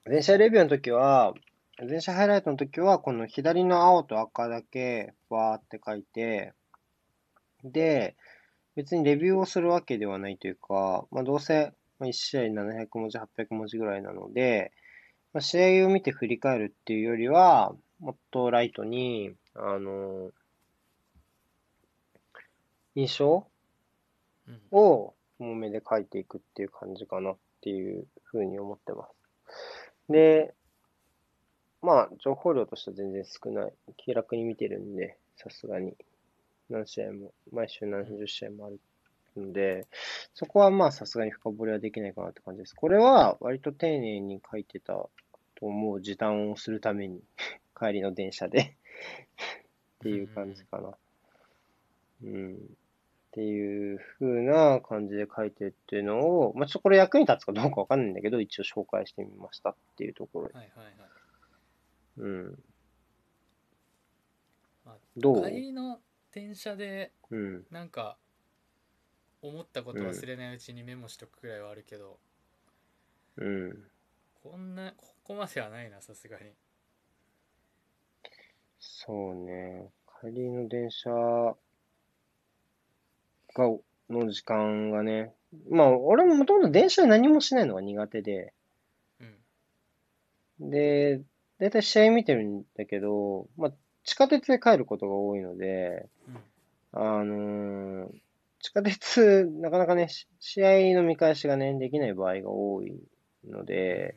[0.06, 1.34] 全試合レビューの時は、
[1.80, 6.54] 全試合ハイライトの時は、この左の青と赤だけ、わーって書いて、
[7.71, 8.15] で、
[8.75, 14.71] 別にレビューをするわけではないというか、まあ、どうせ、まあ、1試合700文字、800文字ぐらいなので、
[15.34, 20.32] まあ、試合を見て振り返るっていうよりは、もっとライトに、あの、
[22.95, 23.47] 印象
[24.71, 29.13] を重めで書いていくっていう感じかなっていうふうに思ってます。
[30.10, 30.53] で、
[31.82, 33.73] まあ、情報量としては全然少ない。
[33.97, 35.95] 気楽に見てるんで、さすがに。
[36.69, 38.80] 何試合も、毎週何十試合もある
[39.36, 39.88] ので、
[40.34, 42.75] そこはまあさすがに深掘りはできないかなって感じです。
[42.75, 45.10] これは割と丁寧に書いてたと
[45.62, 47.21] 思う時短をするために、
[47.77, 48.62] 帰りの電車で
[49.99, 50.97] っていう感じかな。
[52.23, 52.56] うん。
[52.56, 52.60] っ
[53.38, 60.45] ていう風な感じで書いてっていうのを、まあ、ちょっとこれ役に立つかどうかわかんないんだけど、一応紹介してみましたっていうところ。
[60.45, 60.95] はいはいはい。
[62.17, 62.63] うん。
[64.86, 65.43] まあ、どう？
[65.43, 65.99] 帰りの
[66.38, 67.65] 電車でうん。
[67.71, 68.15] なんか
[69.41, 72.19] 思ったこと忘れないうちにメモしとくくらいはあるけど、
[73.38, 73.84] うん。
[74.43, 76.52] こんなここまではないなさすがに
[78.80, 79.89] そうね。
[80.21, 81.56] 帰りの電車が、
[84.10, 85.34] の時間がね。
[85.71, 88.54] まあ、俺ももともと電車で何もしないのが苦手で、
[90.60, 91.21] うんで、
[91.60, 93.71] だいたい試合見てるんだけど、まあ、
[94.07, 96.37] 地下鉄で帰ることが多いので、うん
[96.93, 98.09] あのー
[98.59, 102.91] 地下鉄、なかなかね、し試合の見返しがね、できない場合が多い
[103.47, 104.15] ので、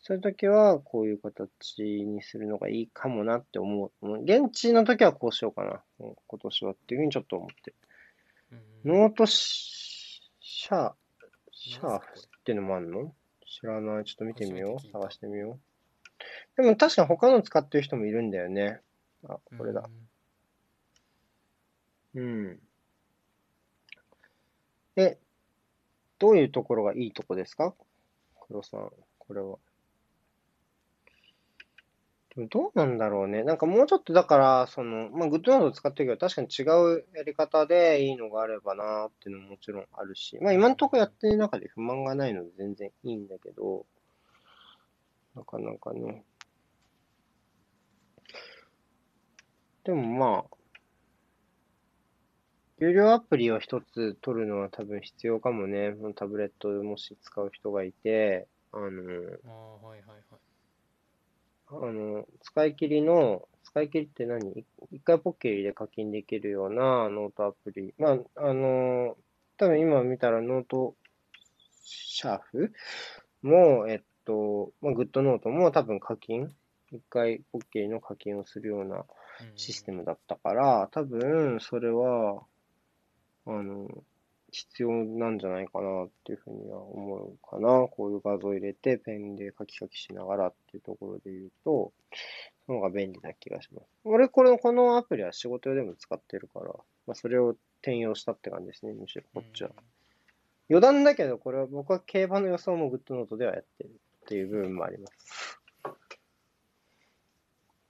[0.00, 4.22] そういう時はこういう形にするのがいいかもなって思う。
[4.22, 5.82] 現地の時はこうしようかな。
[6.00, 7.74] うん今年はっていうふうにちょっと思って。
[8.84, 10.92] うんノートシシャ
[11.50, 13.12] シャーフってのもあるの？
[13.46, 14.04] 知らない。
[14.04, 14.92] ちょっと見てみよう。
[14.92, 15.58] 探してみよ
[16.58, 16.62] う。
[16.62, 18.80] でも確かに他の使ってる人もいるんだよね。
[19.28, 19.88] あ、これだ。
[22.14, 22.60] うん。
[24.96, 25.18] え、
[26.18, 27.74] どういうところがいいとこですか？
[28.48, 29.58] 黒さん、これは。
[32.34, 33.42] でもどうなんだろうね。
[33.44, 36.62] なんかもうちょっとだから、その、まあ、グッドノート使ってるけど、確かに違
[36.96, 43.84] うやり方でいいのがあればなっていうのももちろんあるし、まあ今のところやってる中で不満がないので全然いいんだけど、
[45.34, 46.24] なかなかね。
[49.84, 50.56] でもまあ、
[52.78, 55.94] 有料アプリを一つ取るのは多分必要かもね。
[56.14, 60.20] タブレットもし使う人がいて、あの、ああはいはいはい
[61.74, 64.64] あの、使い切りの、使い切りって何？
[64.90, 67.94] 一回ポッキリで課金できるようなノートアプリ。
[67.98, 69.16] まあ、あの、
[69.56, 70.94] 多分今見たらノート
[71.84, 72.72] シェルフ？
[73.42, 76.54] も、えっと、まあ、グッドノートも多分課金
[76.90, 79.04] 一回ポッキリの課金をするような
[79.56, 82.42] システムだったから、多分それは、
[83.46, 83.88] あの、
[84.50, 87.88] 必要なんじゃないかなっていうふうには思うかな。
[87.88, 91.92] こういう画像を入れて、ペンで書き書きしながらっていうところで言うと、
[92.66, 93.86] その方が便利な気がします。
[94.04, 96.66] 俺、これ、このアプリは仕事用でも使ってるから、
[97.06, 99.70] まあ、それを転用したって感じですね、むしろこっちは。
[100.68, 103.92] 余談だけど、これは僕は競馬の予想もグッドノートではやってるっ
[104.26, 105.60] ていう部分もあります。
[105.86, 105.92] っ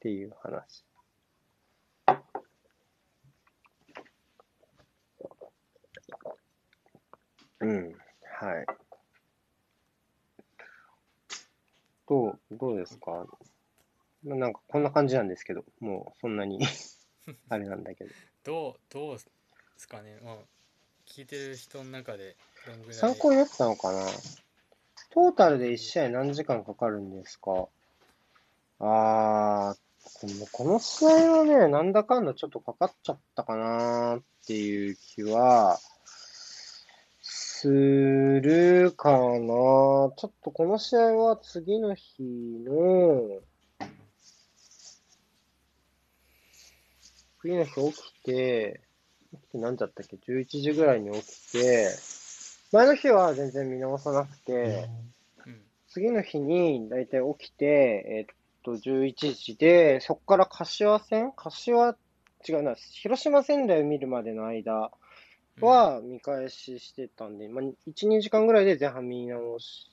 [0.00, 0.84] ていう話。
[7.62, 7.96] うん、
[8.40, 8.66] はい。
[12.08, 13.24] どう、どうですか？
[14.24, 16.58] なんかこんな感じなんですけど、もうそんなに
[17.48, 18.10] あれなんだけど。
[18.44, 19.18] どう、どうで
[19.76, 20.18] すかね？
[20.22, 20.36] まあ、
[21.06, 22.94] 聞いてる人の中でどんぐらい。
[22.94, 24.06] 参考になってたのかな？
[25.10, 27.68] トータルで1試合何時間かかるんですか？
[28.80, 29.76] あー、
[30.14, 35.78] このこの試合はね、なんだかんだちょっとかかっちゃったかなっていう気は、
[37.62, 39.18] するかな。
[39.18, 42.24] ちょっとこの試合は次の日
[42.66, 43.40] の、
[47.40, 48.80] 次の日起きて、
[49.30, 51.88] 起きて何だったっけ ?11 時ぐらいに起きて、
[52.72, 54.88] 前の日は全然見直さなくて、
[55.88, 61.30] 次の日に大体起きて、えっと、11時で、そこから柏線？
[61.30, 61.96] 柏、
[62.48, 64.90] 違うな、広島仙台を見るまでの間
[65.60, 69.90] は見返ししてたんで、まあ、1、2時間ぐらいで前半見直し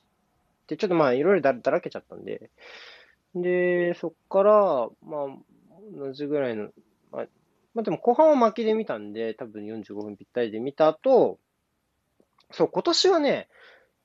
[0.67, 2.49] て、ちょっとまあ、いろいろだだらけちゃったんで、
[3.35, 4.53] で、そっから、
[5.03, 5.27] まあ、
[5.95, 6.69] 同じぐらいの、
[7.11, 7.27] まあ、
[7.73, 11.39] まあ、でも後半は巻きで見たんで、多分45分ぴったりで見た後、
[12.51, 13.47] そう、今年はね、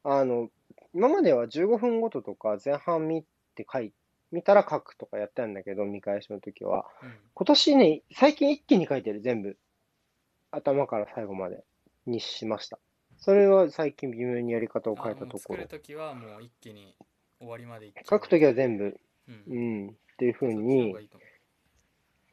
[0.03, 0.51] あの、
[0.93, 3.93] 今までは15分ごととか前半見て書い
[4.35, 6.87] 見たら書くとかやったんだけど、見返しの時は。
[7.03, 9.57] うん、今年ね、最近一気に書いてる、全部。
[10.55, 11.65] 頭から最後まで
[12.07, 12.79] にしました。
[13.19, 15.39] それは最近微妙にやり方を変えたところ。
[15.39, 16.97] 作るときはもう一気に
[17.39, 20.95] 終わりまで書くときは全部、うん、うん、っていうふうに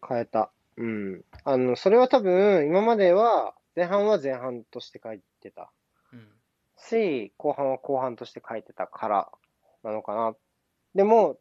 [0.08, 0.52] 変えた。
[0.78, 1.26] うん。
[1.44, 5.72] あの、それは多分、今までは、前半は前半として書いてた。
[6.14, 6.28] うん。
[6.78, 9.32] し、後半は後半として書いてたから
[9.84, 10.36] なのかな。
[10.96, 11.38] でも、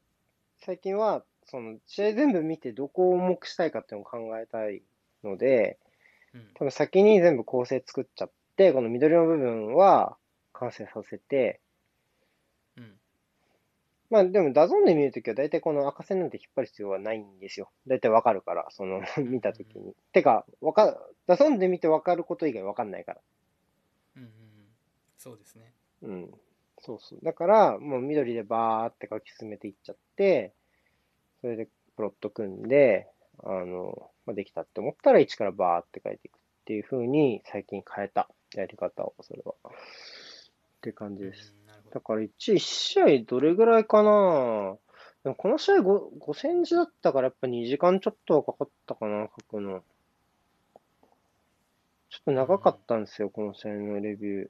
[0.59, 4.83] 最近は、その、試合全部見てどこを重くしたいかっていうのを考えたい
[5.25, 5.79] ので、
[6.55, 10.16] 多分先に全部構成作っちゃって、この緑の部分は
[10.53, 11.61] 完成させて、
[12.77, 12.95] うん。
[14.11, 17.71] まあでも、ダゾンで見るときは大体この赤線なんて引っ張る必要はないんですよ。
[17.87, 19.87] 大体わかるから、その見たときに。
[19.87, 23.21] うん、てか、わか、ダゾンで見てわかること以外わかんないから。
[24.16, 24.33] うんうんうん。
[25.16, 25.73] そうですね。
[26.03, 26.31] うん。
[26.81, 27.19] そうそう。
[27.23, 30.53] だから、もう緑でバーって書き進めていっちゃって、
[31.40, 33.09] それでプロット組んで、
[33.43, 39.55] あの、まあ、できたって思ったら1からバーって書いていくっていう風に最近変えたやり方を、それは。
[39.69, 39.71] っ
[40.81, 41.55] て感じです。
[41.93, 44.77] だから1、1試合どれぐらいかな
[45.25, 49.83] でもこの試合 5, 5センチだったからやっぱ2時間ちょっとはかかったかな、書くの。
[52.09, 54.49] ちょっと長かったんですよ、この試合のレビュー。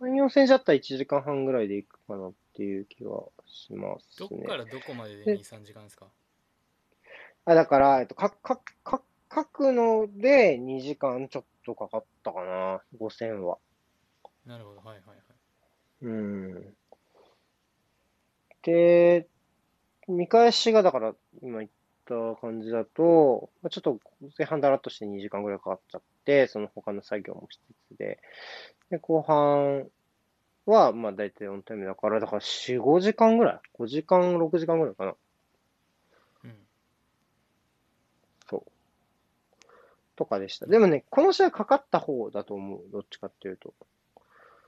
[0.00, 4.28] 3、4センチだったら1時間半ぐらいでいくかなっていう気はしますね。
[4.28, 6.06] どっからどこまでで2、3時間ですか？
[7.44, 9.02] あ、だから、えっと、か、か、か、
[9.34, 13.58] 書くので2時間ちょっとかかったかな、5000は。
[14.46, 15.16] なるほど、はいはいはい。
[16.02, 16.74] うん。
[18.62, 19.26] で、
[20.08, 21.70] 見返しがだから今言っ
[22.04, 23.98] た感じだと、まあ、ちょっと
[24.38, 27.58] 前半だらっとして2時間ぐらいかかっちゃって、その他の作業もし
[27.90, 28.20] つつで、
[28.90, 29.88] で、後半
[30.66, 35.14] は、まあ大体4タイムだから、だから4、5時間ぐらい ?5 時間、6時間ぐらいかな。
[40.16, 40.66] とかでした。
[40.66, 42.80] でもね、この試合かかった方だと思う。
[42.90, 43.74] どっちかっていうと。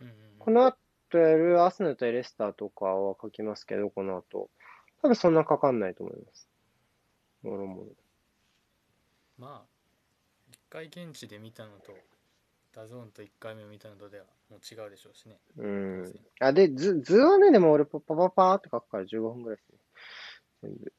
[0.00, 4.50] うんうん、この後やるアスネとエレスターとかは書きますけど、この後。
[5.02, 6.48] 多分そんなかかんないと思います。
[7.42, 7.88] もろもろ。
[9.38, 9.68] まあ、
[10.50, 11.92] 一回現地で見たのと、
[12.72, 15.38] ダゾーンと1回目見たのとではもう違うでしょうしね。
[15.58, 16.14] うん。
[16.40, 19.78] あ、で、図、図はね、でも俺パパパパーって書くから15分ぐらいですね。
[20.62, 20.92] 全部。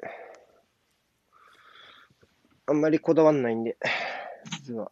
[2.67, 3.77] あんまりこだわんないんで。
[4.63, 4.91] 図は。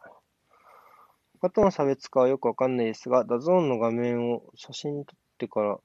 [1.42, 5.80] 他との差別化はよくわかんないですが、ダゾーンの画面を写真に撮ってから、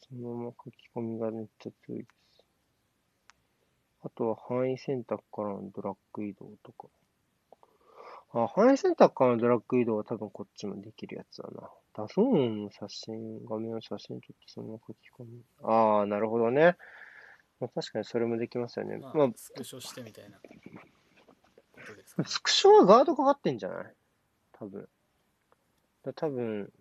[0.00, 2.44] そのまま書き込みがめっちゃ強いです。
[4.02, 6.88] あとは範囲選択からのドラッグ移動とか。
[8.32, 11.68] あ、範囲選択からのドラッグ移動は多分こっちもできるやつだな。
[11.94, 15.42] ダゾーンの写真、画面の写真撮ってそのまま書き込み。
[15.62, 16.76] ああ、なるほどね。
[17.60, 18.96] まあ、確かにそれもできますよね。
[18.96, 20.38] まあ、まあ、スクショしてみたいな。
[22.26, 23.94] スクショはガードかかってんじゃない？
[24.52, 24.88] 多分。
[26.04, 26.72] だ多分、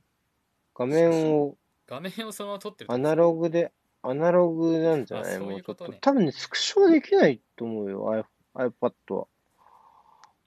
[0.76, 1.58] 画面を
[1.88, 5.40] 画面をそのまま撮ってるアナログで、アナログなんじゃない？
[5.40, 5.92] もうちょっと。
[6.02, 9.28] 多分ね、スクショできないと思うよ、iPad は。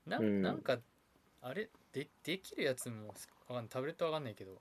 [0.06, 0.78] なうんなんか、
[1.42, 1.68] あれ？
[1.92, 3.14] で、できるやつもわ
[3.48, 4.52] かんない、タブレットわかんないけど、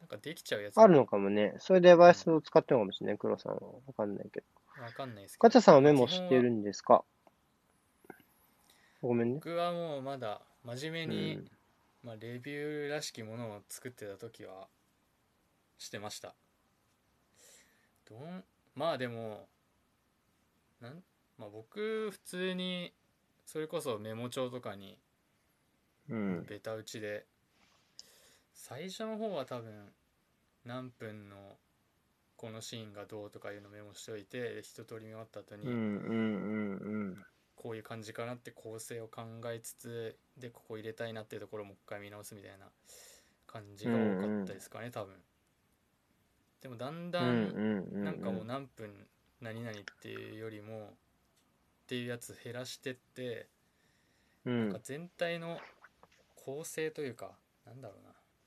[0.00, 1.54] なんかできちゃうやつあるのかもね。
[1.58, 3.58] そういうデバイスを使ってるのかもしれない、黒さんは。
[3.86, 4.46] わかんないけど。
[4.82, 5.36] わかんないです。
[5.38, 7.04] ガチャさんはメモしてるんんですか？
[9.02, 9.34] ごめんね。
[9.34, 11.50] 僕はもうまだ真面目に、うん
[12.02, 14.68] まあ、レビューらしきものを作ってた時は
[15.78, 16.34] してました
[18.08, 18.44] どん
[18.74, 19.46] まあでも
[20.80, 21.02] なん、
[21.38, 22.92] まあ、僕普通に
[23.44, 24.96] それこそメモ帳とかに
[26.08, 26.44] うん。
[26.48, 27.24] ベタ打ちで
[28.52, 29.92] 最初の方は多分
[30.64, 31.36] 何分の
[32.36, 35.82] このシーンがどうとかいうのメモしておいてで一通り見終わった後に、うんうんう
[37.12, 37.24] ん
[37.62, 39.20] こういう感じかなって構成を考
[39.52, 42.70] えつつでここ入れたいなっていうところをもう一回見直すみたいな
[43.46, 45.14] 感じが多かったですかね、多分
[46.62, 47.10] でもだんうん。
[47.10, 48.04] だうんんうん。
[48.04, 49.06] なんかもう何分
[49.42, 50.88] 何々っていうよりも
[51.82, 53.46] っていうやつ減らしてって
[54.46, 54.78] うんなんか。
[54.82, 55.58] 全体の
[56.36, 57.32] 構成というか
[57.66, 57.94] なんだろ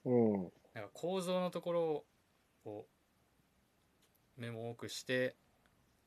[0.05, 0.43] ううん。
[0.73, 2.05] ななんか構造のところ
[2.65, 2.85] を
[4.37, 5.35] メモ多くして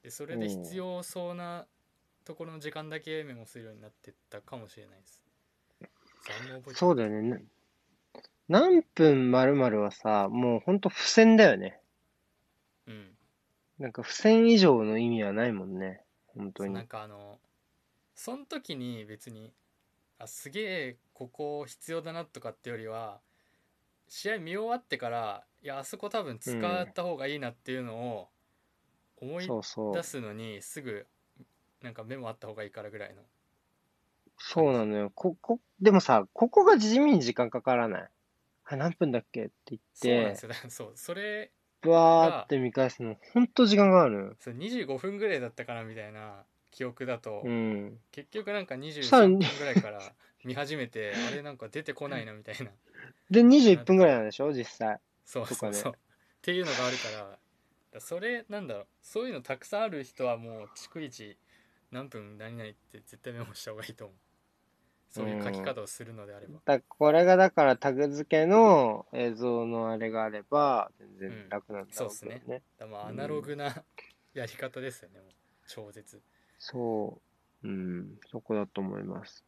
[0.03, 1.69] でそれで必要そうな
[2.27, 5.23] ところの時間だけメモするようになってったかもしれないです。
[6.75, 7.43] そうだよね。
[8.49, 11.81] 何分まるまるはさ、もうほんと付箋だよね。
[12.87, 13.17] うん。
[13.79, 16.03] なんか付箋以上の意味はないもんね。
[16.35, 16.87] 本当になん。
[16.87, 17.39] かあの
[18.15, 19.53] その時に別に
[20.19, 23.21] あすげえここ必要だなとかってよりは
[24.09, 26.53] 試合見終わってからいやあそこ多分使
[26.83, 28.29] った方がいいなっていうのを
[29.21, 29.49] 思い
[29.93, 30.03] 出。
[30.03, 31.07] すのにすぐ
[31.83, 33.23] なんかメモあった方がいいからぐらいの
[34.39, 35.11] そうなのよ。
[35.15, 38.09] こ、こ、でもさ、ここが地味に時間かからない？
[38.65, 41.51] あ、何分だっけって言ってそうなんです、よだからそうそれ
[41.81, 44.37] ブワーって見返すの、ほんと時間かかる。
[44.41, 47.99] そう25分ぐらいだったかなみたいな記憶だと、うん。
[48.11, 50.01] 結局なんかさら23に分ぐらいから
[50.45, 52.71] 見始めて あれなんか出てこないなみたいな
[53.31, 54.53] で、21分ぐらいなんでしょ？
[54.53, 54.99] 実際。
[55.25, 55.97] そうそうそう、っ
[56.43, 57.39] ていうのがあるからだか
[57.95, 61.37] らそれなんだろうそういうのたくさんある人はもう逐一
[61.97, 64.17] 何分何々って絶対メモした方がいいと思う
[65.09, 72.43] そういう書き方をするのであれば、だこれがだからタグ付けの映像のあれがあれば、全然楽なんだろうけどね。
[72.47, 73.83] うんだからまあアナログな
[74.35, 75.21] やり方ですよね
[75.67, 76.21] 超絶
[76.59, 77.19] そ
[77.65, 77.69] う。
[77.69, 79.43] うん、そこだと思います。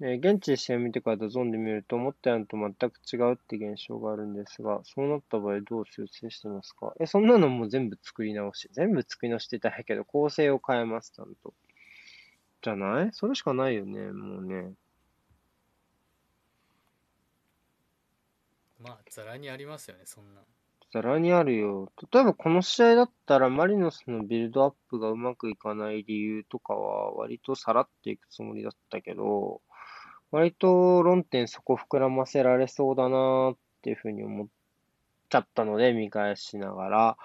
[0.00, 6.92] えー現地で試合見てからダゾーンで見ると思ったのと全く違うって現象があるんですが、そうなった場合どう修正してますか？
[7.00, 8.68] え、そんなのもう全部作り直し。
[8.72, 11.54] 全部作り直してたんやけど、構成を変えます、ちゃんと。
[12.62, 13.10] じゃない？
[13.12, 14.72] それしかないよね、もうね。
[18.80, 20.40] まあざらにありますよねそんな
[20.92, 21.90] ざらにあるよ。
[22.12, 29.62] 例えばこの試合だったらマリノスのビルドアップがうまくいかない理由とかは割とさらっていくつもりだったけど、
[30.30, 34.46] 割と論点そこ膨らませられそうだなっていうふうに思っ
[35.28, 37.16] ちゃったので見返しながら、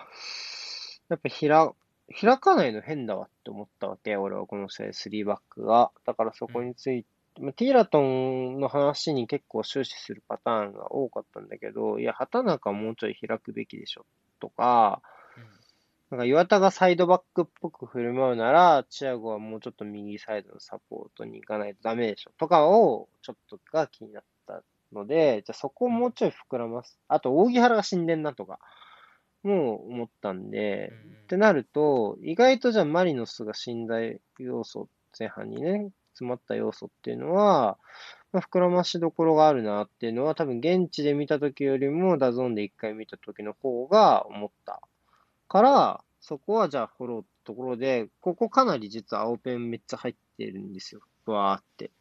[1.10, 1.74] やっぱひら、
[2.14, 4.16] 開かないの変だわって思ったわけ。
[4.16, 5.92] 俺はこの試合3バックが。
[6.06, 14.06] だからそこについて、まあティーラトンの話に結構終始するパターンが多かったんだけど、いや、畑中もうちょい開くべきでしょ
[14.40, 15.02] とか、
[16.10, 26.98] なんか岩田がサイドバックっぽく振る舞うなら、チアゴはもうちょっと右サイドのサポートに行かないとダメでしょとかをちょっとが気になったので、じゃあそこをもうちょい膨らます。
[27.10, 28.60] あと、扇原が死んでんなとか、
[29.44, 33.98] もう思ったんで、うんってなると、意外とじゃあマリノスが死んだ
[34.40, 37.78] 要素、前半にね、詰まった要素っていうのは、
[38.32, 44.82] まあ、膨らましどころがあるなっていうのは、多分現地で見た時よりも、ダゾーンで一回見た時の方が思った。
[45.50, 51.02] から、そこはじゃあフォローってところで、ここかなり実は青ペンめっちゃ入ってるんですよ。
[51.26, 51.92] わーって。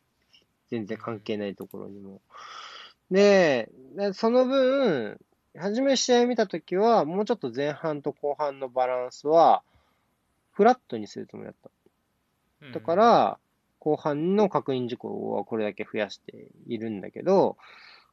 [0.70, 2.20] 全然関係ないところにも。
[3.12, 5.20] で、でその分、
[5.58, 9.62] 初め試合見たときは、もうちょっと前半と後半のバランスは、
[10.52, 11.70] フラットにするつもりだった。
[12.62, 13.38] うんだか、ら、
[13.78, 17.56] 後半の確認事項はこれだけ増やしているんだけど、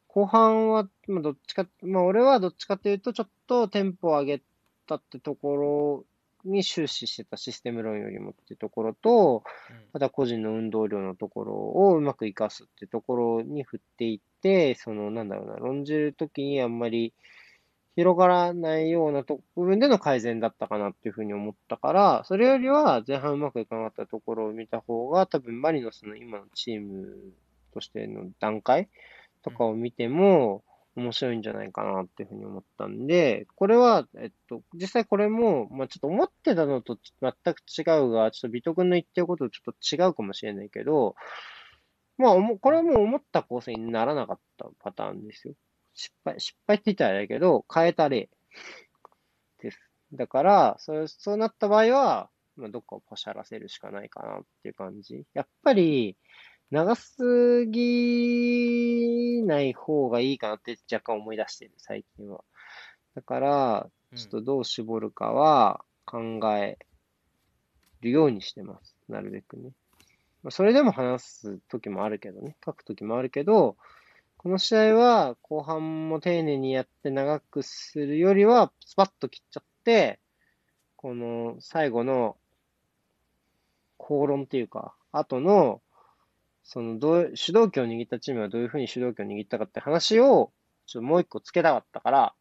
[0.08, 4.42] 後半は、まあ、どっちか、まあ、俺はどっちかというと、ちょっとテンポを上げ
[4.86, 6.06] たってところ
[6.46, 17.14] に終始してたシステム論よりもってところと、うんあとは個人の運動量のところをうまく活かすってところに振っていって、その、なんだろうな、論じるときにあんまり
[17.96, 27.34] 広がらないようなと部分での改善だったかなっていうふうに思ったから、それよりは前半うまくいかなかったところを見た方が、多分マリノスの今のチーム
[27.74, 28.90] としての段階
[29.44, 30.64] とかを見ても、
[30.96, 41.16] 面白いんじゃないかなっていうふうに思ったんで、これは、えっと、実際これも、まあちょっと思ってたのと全く違うが、ちょっとビト君の言ってることとちょっと違うかもしれないけど、
[42.18, 45.56] まあ、これはもう思った構成にならなかったパターンですよ。
[45.94, 48.30] 失敗、失敗って言ったらあれだけど、変えた例
[49.60, 49.80] です。
[50.14, 55.26] だから、そうそうなった場合は、まあ、どっかをポシャらせるしかないかなっていう感じ。
[55.34, 56.18] やっぱり、
[56.70, 62.44] 長すぎない方がいいかなって若干思い出してる、最近は。
[63.16, 66.78] だから、ちょっとどう絞るかは考え
[68.02, 68.96] るようにしてます。
[69.08, 69.72] なるべくね。
[70.50, 72.56] それでも話す時もあるけどね。
[72.66, 73.78] 書く時もあるけど、
[74.38, 80.20] この試合は後半も丁寧にやって長くするよりは、スパッと切っちゃって、
[80.98, 82.38] この最後の
[83.98, 85.82] 口論っていうか、後の
[86.64, 90.52] そのどう、主導権を握ったチームはどういうふうに主導権を握ったかって話を、
[90.86, 92.34] ちょっともう一個つけたかったから、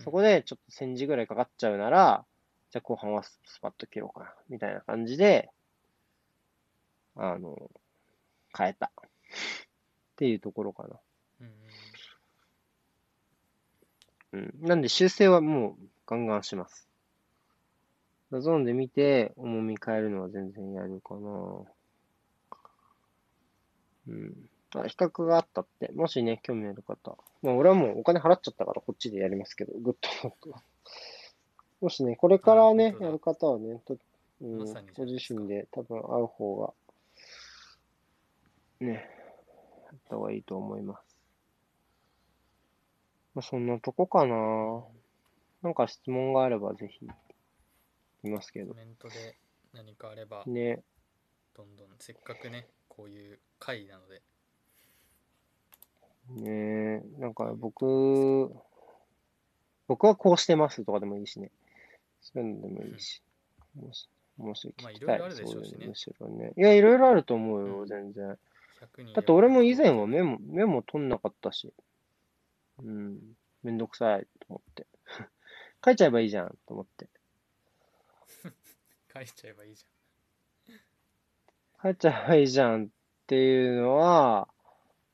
[0.00, 2.24] そこでちょっと1000字ぐらいかかっちゃうなら、
[2.70, 5.50] じゃあ後半はスパッと切ろうかな、みたいな感じで、
[7.16, 7.70] あの、
[8.56, 8.86] 変えた。
[8.86, 9.10] っ
[10.16, 11.00] ていうところかな。
[14.32, 14.54] うん。
[14.60, 16.88] なんで修正はもうガンガンします。
[18.30, 21.20] ゾーンで見て重み変えるのは全然やるかな。
[24.08, 24.50] うん。
[24.76, 27.16] あ、比較があったって、もしね、興味ある方。
[27.42, 30.62] まあ、俺はもうお金払っちゃったからこっちでやりますけど、グッドノート。
[31.80, 33.96] もしね、これからね、やる方はね、と
[34.42, 34.58] うん、
[34.96, 36.72] ご自身で多分会う方が、
[38.80, 39.00] ね、や
[39.94, 41.16] った方がいいと思います。
[43.34, 44.84] まあ、そんなとこかな。
[45.62, 47.06] なんか質問があればぜひ、
[48.24, 48.70] いますけど。
[48.70, 49.36] コメントで
[49.74, 50.82] 何かあれば、ね。
[51.54, 54.22] どんどん、せっかくね、こういう回なので。
[56.28, 58.50] ねえ、なんか僕、
[59.86, 61.50] 僕はこうしてますとかでもいいしね。
[62.22, 63.22] そういうのでもいいし。
[63.74, 64.90] もし、もし聞きたい。
[64.90, 65.86] まあ、いろいろあるでしょうしね。
[65.86, 66.52] むしろね。
[66.56, 68.38] いや、いろいろあると思うよ、全然。
[69.14, 71.72] だって俺も以前はメモ、メモ取んなかったし。
[72.82, 73.18] うん。
[73.62, 74.86] めんどくさいと思って。
[75.84, 77.08] 書いちゃえばいいじゃんと思って。
[79.12, 79.90] 書いちゃえばいいじゃん。
[81.82, 82.88] 帰っちゃえばいいじゃんっ
[83.26, 84.48] ていうのは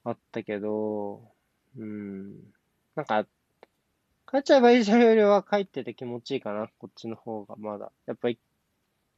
[0.05, 1.33] あったけど、
[1.77, 2.53] うん。
[2.95, 3.27] なんか、
[4.29, 7.93] 帰っちゃえばいいじゃんよりは帰ってて気持ちいいかな、こっちの方がまだ。
[8.07, 8.39] やっぱり、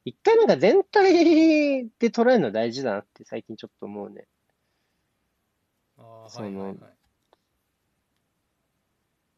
[0.05, 4.27] 一回なんか全体で捉えるの大事だなって最近ちょっと思うね。
[5.99, 6.77] ああ、はいはいはい。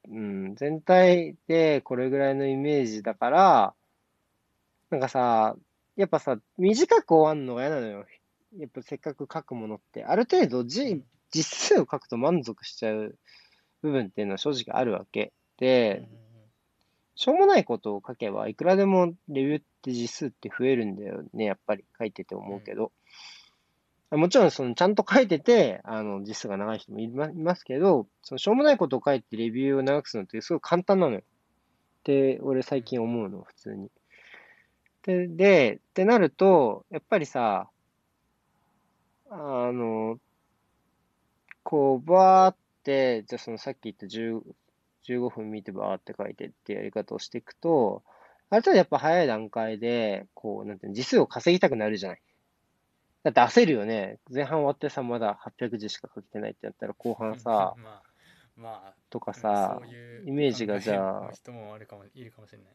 [0.09, 3.75] うん、全体でこれぐらいのイメージだから、
[4.91, 5.57] なんかさ、
[5.97, 8.07] やっぱさ、短く終わんのが嫌なのよ。
[8.59, 10.05] やっぱせっかく書くものって。
[10.05, 13.17] ある程度じ、実数を書くと満足しちゃう
[13.83, 15.33] 部分っていうのは正直あるわけ。
[15.59, 16.09] で、
[17.15, 22.93] しょうもないことを書けば、いくらでもレビューって実数って増えるんだよね、やっぱり書いてて思うけど。
[24.11, 31.21] もちろん、その、ちゃんと書いてて、あの、実数が長い人もいますけど、その、しょうもないことを書いてレビューを長くするのってすごい簡単なのよ。
[31.21, 31.23] っ
[32.03, 33.91] て、俺最近思うの、普通に。
[35.03, 37.71] で、で、ってなると、やっぱりさ、
[39.31, 39.37] あ
[39.73, 40.19] の、
[41.63, 44.43] こう、バーって、じゃそのさっき言った10
[45.05, 48.03] 15分見てバーって書いてってやり方をしていくと、
[48.51, 52.23] ある程度やっぱ早い段階で、こう、なんていうの、字数を稼ぎたくなるじゃない。
[53.23, 54.19] だって焦るよね。
[54.33, 58.03] 前半終わってさ、まだ800字しか書けてないってやったら、後半さ、 まあ、
[58.57, 59.81] まあ、とかさ、
[60.25, 62.67] イメージがじゃあ、人もあるかも、いるかもしれない。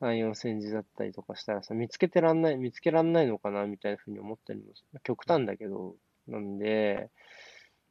[0.00, 4.72] 3、4センチだったりとかしたらさ、見つけてらんない、見つけらんないのかなみたいなふうに思ったりも、
[5.02, 5.94] 極端だけど、
[6.26, 7.10] なんで、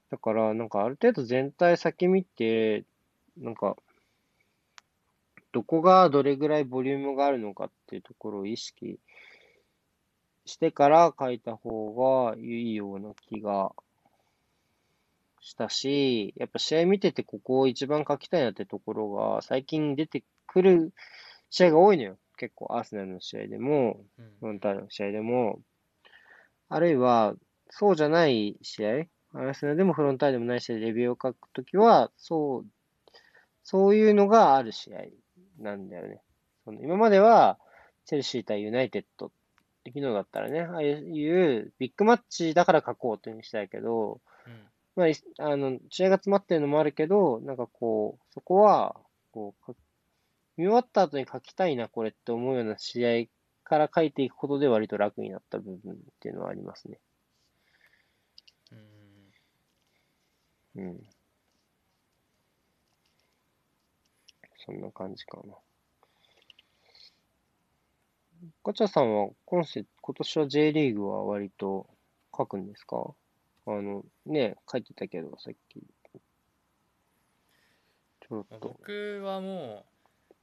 [0.09, 2.83] だから、なんかある程度全体先見て、
[3.37, 3.77] なんか、
[5.51, 8.99] どこがどれぐらいボリュームがあるのかっていうところを意識
[10.49, 13.71] してから書いた方がいいような気が
[15.41, 20.91] したし、やっぱ試合見ててここを一番書きたいなってところが最近出てくる
[21.49, 22.17] 試合が多いのよ。
[22.37, 23.99] 結構、アーセナルの試合でも、
[24.39, 25.59] フロンターレの試合でも、
[26.69, 27.35] あるいは、
[27.69, 28.89] そうじゃない試合、
[29.33, 32.65] アーセナルでもフロンターレでもない試合でレビューを書くときは、そう、
[33.63, 35.05] そういうのがある試合
[35.59, 36.21] なんだよね。
[36.63, 37.59] その今までは、
[38.05, 39.31] チェルシー対ユナイテッド
[39.85, 48.95] 昨日だったらね、ああいうビッグマッチだから書こうというにしたいけど、うん、まあ、あの、試合が詰まってるのもあるけど、なんかこう、そこは、
[49.31, 49.75] こう、
[50.57, 53.27] 見終わった後に書きたいな、これって思うような試合
[53.63, 56.99] から書いていくことで割と楽になった部分っていうのはありますね。
[60.75, 60.83] うん。
[60.83, 61.09] うん。
[64.65, 65.53] そんな感じかな。
[68.63, 71.87] ガチャさんは今世、今年は J リーグは割と
[72.35, 73.13] 書くんですか？
[73.67, 75.81] あの、ね、書いてたけど、さっき。
[78.21, 78.59] ちょっと。
[78.59, 79.85] 僕はも
[80.31, 80.35] う、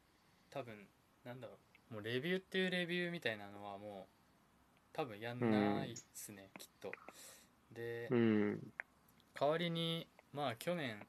[0.50, 0.86] 多分、
[1.24, 1.54] なんだろ
[1.90, 4.12] う、もうレビューっていうレビューみたいなのはもう、
[4.92, 6.92] 多分やんないっすね、きっと。
[7.72, 8.72] で、うん。
[9.38, 11.06] 代わりに、まあ去年、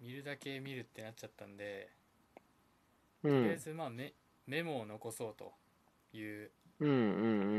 [0.00, 1.90] 見るだけ見るってなっちゃったんで、
[3.22, 3.30] うん。
[3.30, 4.12] とりあえずまあメ
[4.46, 5.52] メモを残そうと
[6.18, 6.50] いう。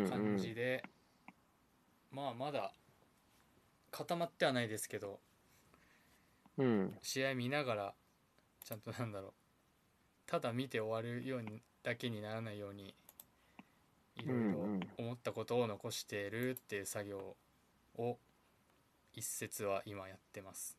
[0.09, 0.83] 感じで、
[2.11, 2.73] まあまだ
[3.91, 5.19] 固まってはないですけど
[6.57, 6.97] うん。
[7.01, 7.93] 試合見ながら
[8.63, 9.33] ちゃんとなんだろう
[10.25, 12.95] ただ見て終わるようにだけにならないように
[14.15, 17.35] いろいろ思ったことを残してるっていう作業
[17.97, 18.17] を
[19.13, 20.77] 一節は今やってます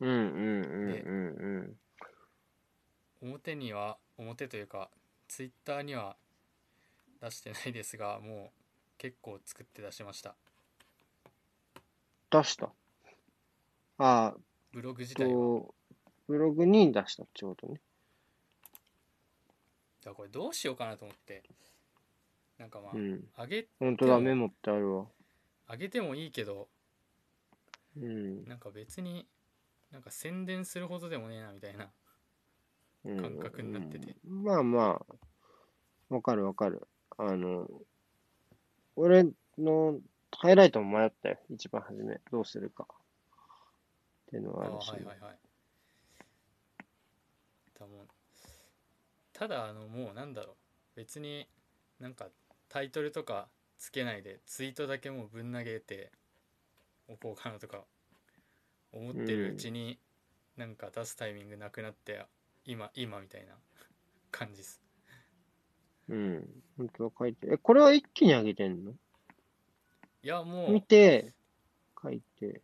[0.00, 1.76] うんうんうん
[3.22, 4.90] うん表には表というか
[5.28, 6.16] ツイッターには
[7.24, 8.60] 出してないですがもう
[8.98, 10.34] 結構作って出しました
[12.30, 12.70] 出した？
[13.98, 14.34] あ
[14.72, 15.74] ブログ自あ、体はと、
[16.26, 17.74] ブログに出したってことね。
[17.74, 17.80] だ
[20.06, 21.44] からこれどうしようかなと思って
[22.58, 23.24] なんかまあ、うん。
[23.36, 25.06] あげ本当だ、メモってあるわ。
[25.68, 26.68] あげてもいいけど
[27.96, 28.44] うん。
[28.46, 29.26] なんか別に
[29.92, 31.88] なんか宣伝するほどでもねえなみたいな
[33.04, 35.00] うん感覚になっててうんまあま
[36.10, 36.88] あ、わかるわかる。
[37.18, 37.68] あの、
[38.96, 39.26] 俺
[39.58, 40.00] の
[40.32, 42.20] ハイライトも迷ったよ、一番初め。
[42.30, 42.86] どうするか。
[42.90, 42.96] っ
[44.30, 44.90] ていうのはあるし。
[44.90, 45.38] はいはいはい
[47.78, 48.06] だもう
[49.32, 50.54] ただあのもうなんだろう
[50.96, 51.46] 別に
[52.00, 52.26] なんか
[52.68, 53.48] タイトルとか
[53.78, 56.10] つけないでツイートだけもうぶん投げて
[57.08, 57.82] おこうかなとか
[58.92, 59.98] 思ってるうちに
[60.56, 62.24] なんか出すタイミングなくなって
[62.64, 63.54] 今今みたいな
[64.30, 64.80] 感じです
[66.08, 66.62] うん。
[66.76, 67.48] 本当だ、書いて。
[67.52, 68.92] え、これは一気に上げてんの？
[70.22, 71.32] いやも見うて、
[72.02, 72.62] 書いて。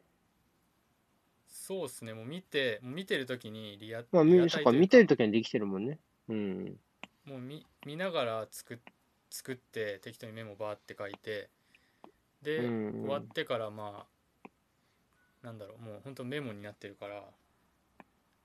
[1.47, 5.99] そうっすねもう見て見てる時にリアまあ、みそっか、見てるときにできてるもんね。
[6.29, 6.81] うん。
[7.25, 8.79] もう見見ながら作っ
[9.31, 11.49] 作って適当にメモバーって書いて
[12.43, 14.07] で、うん終わってからま
[14.45, 14.49] あ
[15.43, 17.23] なんだろうもうほんとメモになってるから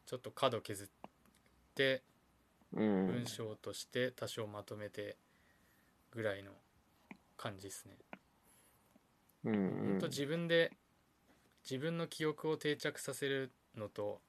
[0.06, 0.88] ちょっと角削っ
[1.74, 2.15] てうん
[2.76, 3.26] 文。
[3.26, 5.18] 章として多少まとめて
[6.12, 6.52] ぐらいの
[7.38, 7.98] 感じですね。
[9.46, 10.72] うんうんほんと自分で
[11.64, 14.20] 自分の記憶を定着させるのと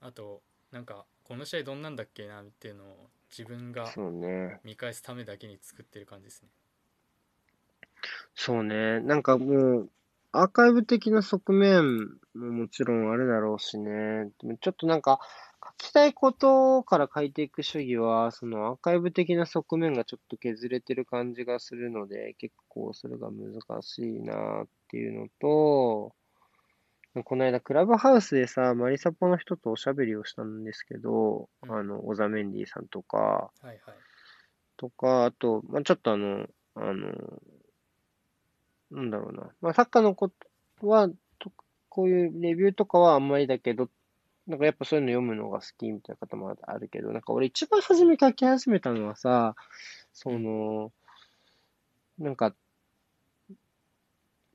[0.00, 0.42] あと
[0.72, 3.92] なんかこの試合どんなんだっけなっていうのを自分が。
[4.64, 6.48] 見返すためだけに作ってる感じですね。
[8.34, 9.00] そうね。
[9.00, 9.90] なんかもう、
[10.32, 14.30] アーカイブ的な側面ももちろんあるだろうしね。
[14.60, 26.14] ちょっとなんか、書きたいことから書いていく主義は、そのアーカイブ的な側面がちょっと削れてる感じがするので、結構それが難しいなっていうのと、
[27.24, 33.78] この間クラブハウスでさ、マリサポの人とおしゃべりをしたんですけど、うんあの、オザメンディさんとか、はいはい。
[34.76, 37.42] とか、あと、まあ、ちょっとあの、あの、
[38.90, 39.50] なんだろうな。
[39.60, 40.30] まあ、サッカーのこ
[40.80, 41.08] とは、
[41.38, 41.52] と
[41.88, 43.88] こういうレビューとかはあんまりだけど、
[44.48, 49.54] なんかやっぱそういうの読むのが好きみたいな方もあるけど、なんか俺一番初め書き始めたのはさ、
[50.14, 50.90] その、
[52.18, 52.54] なんか、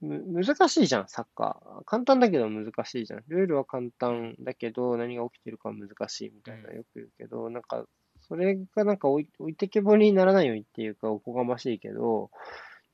[0.02, 1.84] む、難しいじゃん、サッカー。
[1.86, 3.24] 簡単だけど難しいじゃん。
[3.28, 7.86] ルールは簡単だけど、何が起きてるかは難しいみたいなうんよく言うけど、なんか、
[8.28, 12.32] それがなんか置い置いてけぼりにならないようにっていうか、おこがましいけど、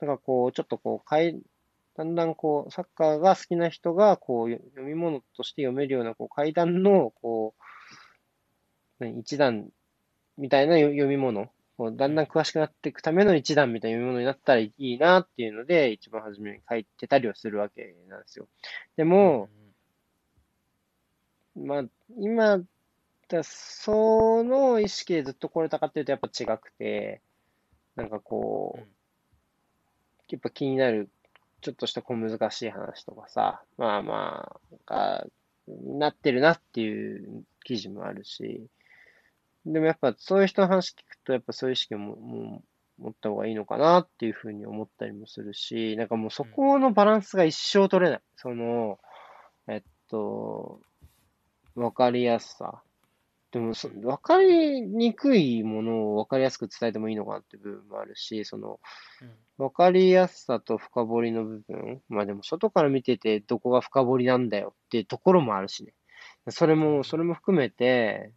[0.01, 1.39] なんかこう、ちょっとこう、かい、
[1.99, 9.67] だんだんこう、サッカーが好きな人が、こう、読み物として読めるような、こう、階段の、こう、何一段
[10.37, 18.47] みたいな読読み物、こうだんだん詳しくなっていくための一段みたいな読み物になったらいいなっていうので、一番初めに書いてたりはするわけなんですよ。
[18.95, 19.49] でも、
[21.57, 21.83] まあ、
[22.17, 22.61] 今、
[23.27, 27.21] だその意識でずっとこれたかっていうとやっぱ違くて、
[27.97, 28.87] なんかこう、うん
[30.31, 31.09] やっぱ気になる、
[31.61, 35.27] ちょっとした小難しい話とかさ、まあまあ、が、
[35.67, 38.67] なってるなっていう記事もあるし、
[39.65, 42.63] でもやっぱそういう人の話聞くと、やっぱそういう意識もも
[42.99, 48.21] う持った方がいいのかなっていうふうに思ったりもするし、なんかもうそこのバランスが一生取れない。
[48.35, 48.99] その、
[49.67, 50.81] えっと、
[51.75, 52.81] わかりやすさ。
[53.51, 58.79] でもそ、わかりにくいものをわかりやすく伝えてもいいのかなっていう部分もあるし、その、
[59.21, 59.29] うん
[59.59, 62.01] わかりやすさと深掘りの部分。
[62.07, 65.93] まあでも外から見ててどこが深掘りなんだよっていうところもあるしね。
[66.47, 68.31] それも、それも含めて、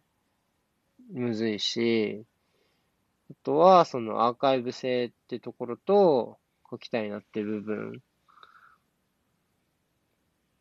[1.13, 2.25] むずいし、
[3.31, 8.01] あとは、そのアーカイブ性ってところと、小期待になってる部分っ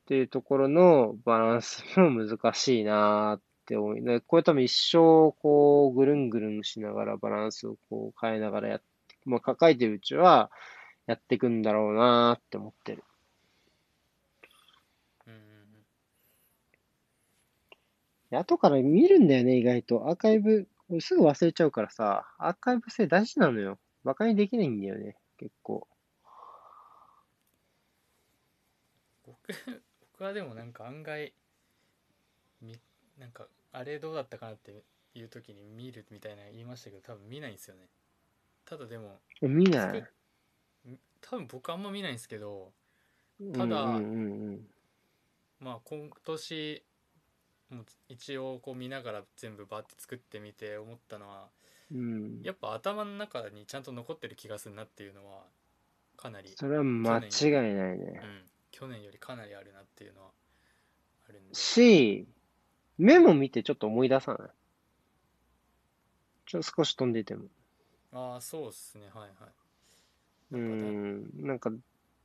[0.06, 10.50] ていうところのバランスも難しいなって思い、これ多分一生こうぐるんぐるんしながらバランスをこう変えながらやって、まあ抱えてるうちは
[11.06, 13.04] やっていくんだろうなって思ってる。
[18.38, 20.08] 後から見るんだよね、意外と。
[20.08, 20.66] アーカイブ、
[21.00, 23.78] すぐ忘れちゃうからさ、アーカイブ性大事なのよ。
[24.04, 25.86] 馬鹿にできないんだよね、結構。
[29.26, 29.36] 僕、
[30.12, 31.34] 僕はでもなんか案外、
[32.62, 32.80] み、
[33.18, 34.72] なんか、あれどうだったかなって
[35.14, 37.88] いう時に見るみたいな言いましたけど、多分見ないんですよね。
[38.64, 40.04] ただでも、見ない。
[41.20, 42.72] 多分僕あんま見ないんですけど、
[43.54, 44.66] ただ、うんうんうん、
[45.60, 46.82] まあ今年
[47.70, 51.48] もう一応こう見ながら全部バーって作ってみて思ったのは、
[51.92, 55.44] うん、やっぱ頭の中にちゃんと残ってる気がするなっていうのは
[56.16, 60.28] かなりそれは間違いないね、うん、去年よりかなりあるなっていうのは
[61.28, 61.54] あるんで。
[61.54, 62.26] し
[62.98, 64.48] メモ見てちょっと思い出さない？
[66.46, 67.46] ちょっと少し飛んでても。
[68.12, 69.06] ああそうっすね。
[69.12, 69.30] はいはい。
[70.52, 71.46] うん。
[71.46, 71.70] なんか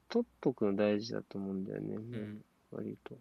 [0.09, 3.15] 取っとくの大事だと思うんだよね、うん、割と。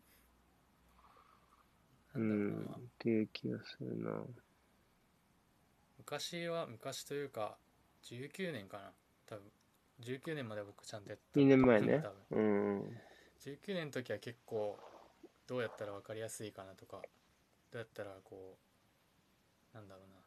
[2.14, 4.22] うん、っていう気がするな。
[5.98, 7.58] 昔は、昔というか、
[8.04, 8.92] 19年かな。
[9.26, 9.44] 多分、
[10.00, 11.40] 19年まで僕ちゃんとやった。
[11.40, 12.02] 2年前ね。
[12.30, 12.80] うん。
[13.40, 14.78] 19年の時は結構、
[15.46, 17.02] どうやったら分かりやすいかなとか、
[17.72, 18.56] どうやったらこ
[19.72, 20.20] う、なんだろうな、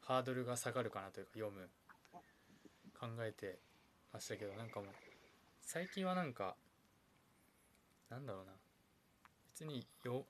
[0.00, 1.68] ハードルが下がるかなというか、読む、
[2.98, 3.58] 考えて
[4.12, 4.88] ましたけど、なんかもう、
[5.60, 6.56] 最近はなんか、
[8.10, 8.52] なんだろうな、
[9.54, 10.26] 別によ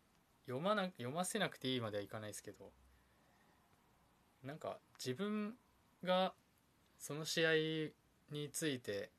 [0.46, 2.70] 読まな読ませなくていいまではいかないですけど
[4.42, 5.54] なんか自分
[6.02, 6.34] が
[6.98, 7.52] その試合
[8.30, 9.10] について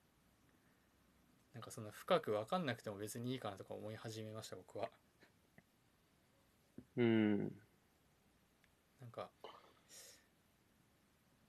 [1.53, 4.89] なんかその深く分かんなくても別にいいかなとか思い始めました僕は。
[6.97, 7.37] うん
[9.01, 9.29] なんか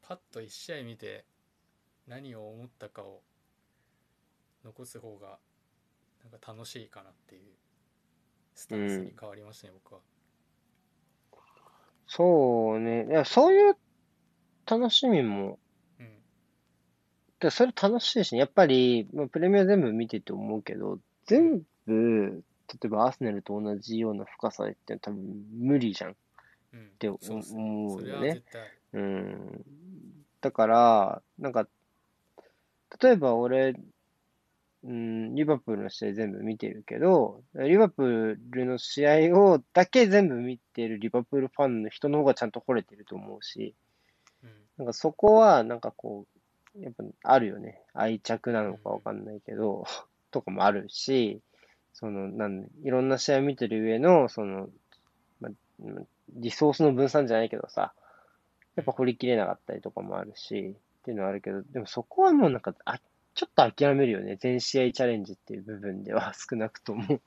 [0.03, 1.25] パッと1試合見て
[2.07, 3.23] 何を思ったかを
[4.65, 5.39] 残す方が
[6.23, 7.43] なんか楽しいかなっていう
[8.55, 10.01] スタンスに変わりましたね、僕は。
[12.09, 13.07] そうね。
[13.09, 13.77] いや、そういう
[14.65, 15.59] 楽しみも、
[16.01, 16.09] うん。
[17.41, 18.39] でそれ楽しいしね。
[18.39, 26.11] やっぱり、まあ、プレミア全部見てて思うけど、全部、例えばアーセナルと同じような深さって多分無理じゃん。
[26.13, 26.15] っ
[26.99, 28.43] て思うよね。
[28.93, 29.65] うん。
[30.41, 31.67] だから、なんか、
[33.01, 33.75] 例えば俺
[34.87, 43.75] うん、リバプールの試合全部見てるけど、リバプールの試合をだけ全部見てるリバプールファンの人の方がちゃんと惚れてると思うし、
[44.45, 46.27] うん、なんかそこはなんかこ
[46.77, 47.83] う、やっぱあるよね。
[47.95, 49.85] 愛着なのかわかんないけど、うん、
[50.31, 51.41] とかもあるし、
[51.99, 54.69] その、なんいろんな試合見てる上の、その、
[55.41, 55.49] ま、
[56.35, 57.95] リソースの分散じゃないけどさ、
[58.77, 63.01] やっぱ掘りきれなかったりとかもあるし、っていうのはあるけど、でもそこはもうなんか、あ
[63.35, 64.37] ちょっと諦めるよね。
[64.37, 67.21] 全試合チャレンジっていう部分では 少なくともっ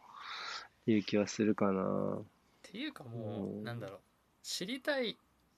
[0.85, 2.19] ていう気はするかな。
[2.19, 2.23] っ
[2.61, 3.99] ていうかもう、うん、なんだろう。
[4.43, 5.17] 知りたい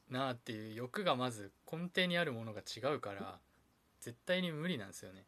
[0.09, 3.41] なっていう欲がまず根底にあるものが違うから、
[3.99, 5.25] 絶対に無理なんですよね。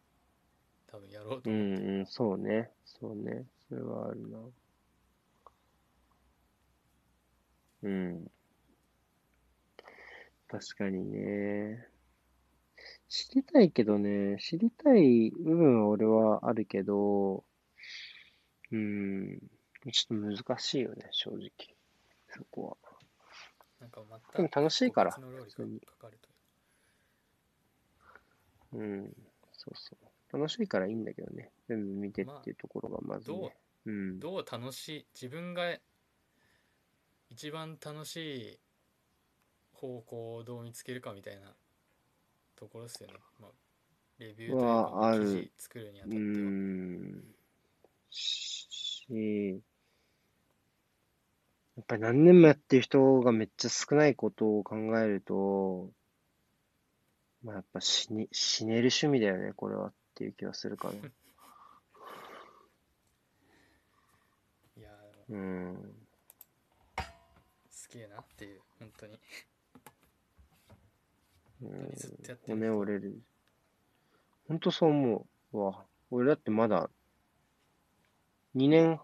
[0.94, 1.50] 多分やろうと思って。
[1.50, 2.70] うん、うん、そうね。
[2.86, 3.48] そうね。
[3.68, 4.38] それはあるな。
[7.82, 8.32] うん。
[10.48, 11.88] 確かにね。
[13.10, 17.44] 知りたいけどね、知りたい部分は俺はあるけど、
[18.72, 19.40] うん、
[19.92, 21.50] ちょっと難しいよね、正直。
[22.36, 23.00] そこは。
[23.80, 24.02] なんか
[24.36, 25.16] でも楽しいから。
[28.74, 29.14] うん、
[29.54, 30.03] そうそう。
[30.34, 31.52] 楽しいからいいんだけどね。
[31.68, 33.54] 全部見てっていうところがまず、ね、まあ、ど
[33.86, 35.78] う、うん、どう楽しい、自分が
[37.30, 38.60] 一番楽しい
[39.74, 41.54] 方向をどう見つけるかみたいな
[42.56, 43.16] ところですよね。
[43.40, 43.52] まあ、
[44.20, 46.22] レビューというか記事作るにあたっては。
[46.22, 47.24] うん
[48.10, 49.62] し、
[51.76, 55.90] やっぱり何年もやってる人がめっちゃ少ないことを考えると、
[57.44, 59.94] まあやっぱ死に、死ねる趣味だよね、これはっ
[60.24, 60.94] ていう気はするかな。
[64.78, 64.90] いや
[65.30, 66.08] うん。
[67.70, 69.20] すげえなっていう、本当に。
[72.48, 73.22] 骨折れる。
[74.48, 75.86] ほんとそう思うわ。
[76.10, 76.90] 俺だってまだ、
[78.56, 79.00] 2年、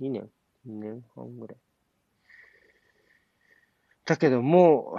[0.00, 0.30] 2年
[0.66, 1.58] ?2 年半ぐらい。
[4.04, 4.98] だけども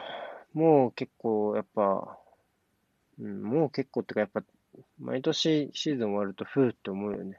[0.53, 2.20] もう結構、やっぱ、
[3.20, 4.43] うん、もう結構ってか、やっぱ、
[4.99, 7.38] 毎年シーズン終わると、ふーって思うよね。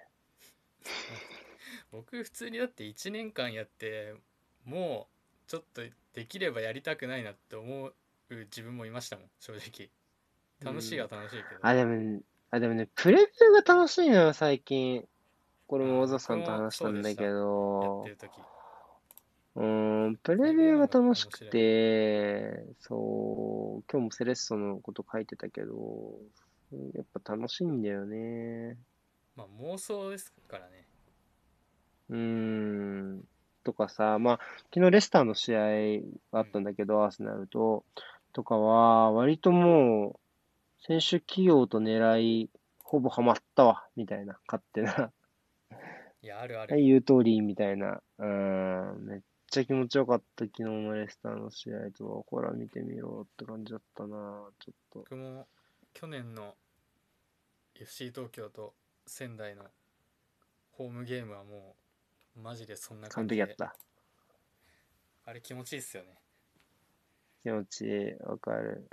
[1.93, 4.15] 僕、普通にだって1年間やって、
[4.65, 5.09] も
[5.47, 5.83] う、ちょっと
[6.15, 7.95] できればやりたくないなって思う
[8.31, 9.91] 自分もいましたもん、正直。
[10.63, 11.61] 楽しいは楽しいけど。
[11.63, 12.21] あ、でも、
[12.51, 15.07] あ、でもね、プレビューが楽しいのよ、最近。
[15.67, 18.05] これも小沢さんと話したんだけど。
[19.57, 25.75] うん、プレビューが楽しくて、そう、今日もセレッソのこと書いてたけど、
[26.73, 28.77] やっぱ楽しいんだよね。
[29.37, 30.87] まあ妄想ですからね。
[32.11, 33.25] うーん。
[33.63, 34.41] とかさ、まあ、
[34.75, 35.61] 昨日レスターの試合
[36.33, 37.85] があったんだけど、アーセナルと、
[38.33, 42.51] とかは、割ともう、選手起用と狙い、
[42.83, 45.13] ほぼハマったわ、みたいな、勝手な。
[46.23, 46.77] いや、あるある。
[46.77, 48.01] 言う通り、みたいな。
[48.19, 54.99] うん、めっちゃ気持ちよかった、昨日のレスターの試合とは、ほら見てみろって感じだったな、ちょっと。
[55.01, 55.47] 僕も
[55.93, 56.55] 去年の
[57.75, 58.75] FC 東京と
[59.07, 59.65] 仙台の
[60.73, 61.77] ホームゲームはも
[62.37, 63.43] う、マジでそんな感じで。
[63.43, 63.77] 完璧やった。
[65.25, 66.15] あれ気持ちいいっすよね。
[67.43, 68.89] 気持ちいい、わかる。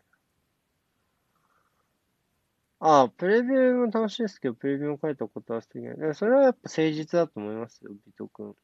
[2.80, 6.14] ああ、プレビューも楽しいですけど、プレビューも書いたことは素敵な。
[6.14, 8.56] それはやっぱ誠実だと思いますよ、ビト君。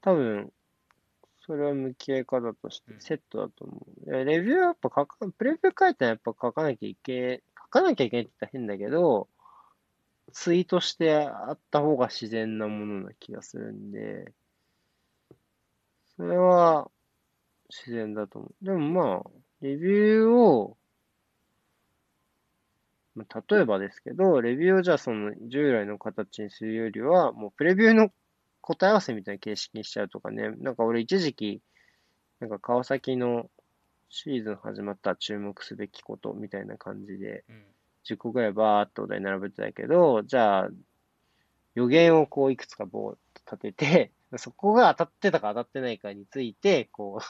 [0.00, 0.52] 多分、
[1.46, 4.10] それは向き合い方としてセットだと思う。
[4.24, 9.28] レビューはやっぱ書か、プレビュー書いたらやっぱ書かなきゃいけ、書かなきゃいけないって言ったら変だけど、
[10.32, 14.32] ツイートしてあった方が自然なものな気がするんで、
[16.16, 16.90] それは
[17.68, 18.64] 自然だと思う。
[18.64, 19.30] でもまあ、
[19.60, 20.78] レビューを、
[23.16, 28.10] 例えばですけど、レビューをじゃあその従来の形にするよりは、もうプレビューの
[28.66, 30.50] 答え合わせみたいな形式にしちゃうとかね。
[30.58, 31.60] なんか俺一時期、
[32.40, 33.50] なんか川崎の
[34.08, 37.44] シーズン始まったら注目すべきことみたいな感じで、
[38.04, 40.68] 10個ぐらいバーっとお題並べてたけど、じゃあ、
[41.74, 43.18] 予言をこういくつか棒
[43.50, 47.20] 立てて、 そこが当たってたか当たってないかについて、こ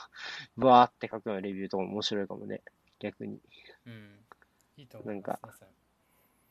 [0.56, 2.62] う、 バーって書くようなレビューとかも面白いかもね。
[3.00, 3.40] 逆に。
[3.86, 4.20] うん。
[4.76, 5.66] いいと思います、なんか、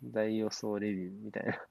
[0.03, 1.65] 大予想レビューみたいな。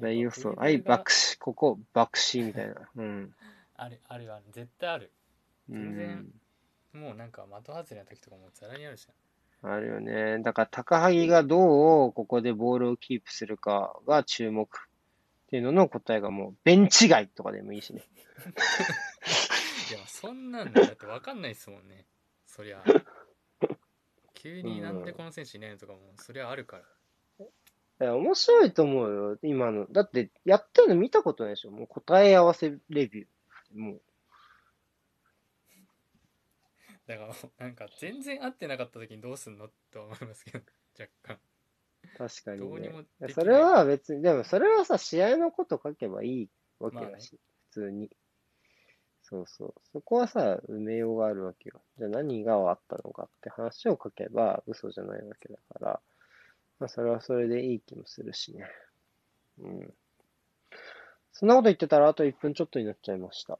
[0.00, 0.52] 大予想。
[0.52, 2.74] はい、爆死、ここ、爆死みたいな。
[2.96, 3.34] うん。
[3.76, 4.44] ある、あるある。
[4.50, 5.12] 絶対ある。
[5.68, 6.32] 全然、
[6.92, 9.72] もうなんか的外れの時とかもざらにあるじゃん。
[9.72, 10.42] あるよね。
[10.42, 14.70] だから、高萩がどうここでボールをキープするかが注目っ
[15.48, 18.02] ていうのの答えがもう、ベンチ外とかでもいいしね。
[19.90, 22.06] いや、そんなんだって分かんないっすもんね。
[22.46, 22.82] そりゃ。
[24.34, 26.84] 急になんでこの選手いないのとかも、そりゃあるから。
[28.04, 29.86] や、面白いと思うよ、今の。
[29.90, 31.70] だって、やってるの見たことないでしょ。
[31.70, 33.78] もう答え合わせレビュー。
[33.78, 34.02] もう。
[37.06, 40.60] だから、なんか全然合ってなかった時にどうすんのと思いますけど、
[40.98, 41.38] 若干。
[42.16, 43.04] 確かに、ね。
[43.34, 46.48] それは別に、でもそれはさ、試合のこと書けばいい
[46.78, 47.38] わけだし、ね、
[47.70, 48.10] 普通に。
[49.22, 49.74] そうそう。
[49.92, 51.80] そこはさ、埋めようがあるわけよ。
[51.98, 56.00] じゃあ何があったのかって話を書けば嘘じゃないわけだから。
[56.80, 58.66] まあ、それはそれでいい気もするしね。
[59.60, 59.94] うん。
[61.32, 63.58] そんなこと言ってたら、あと1分ちょっとになっちゃいました。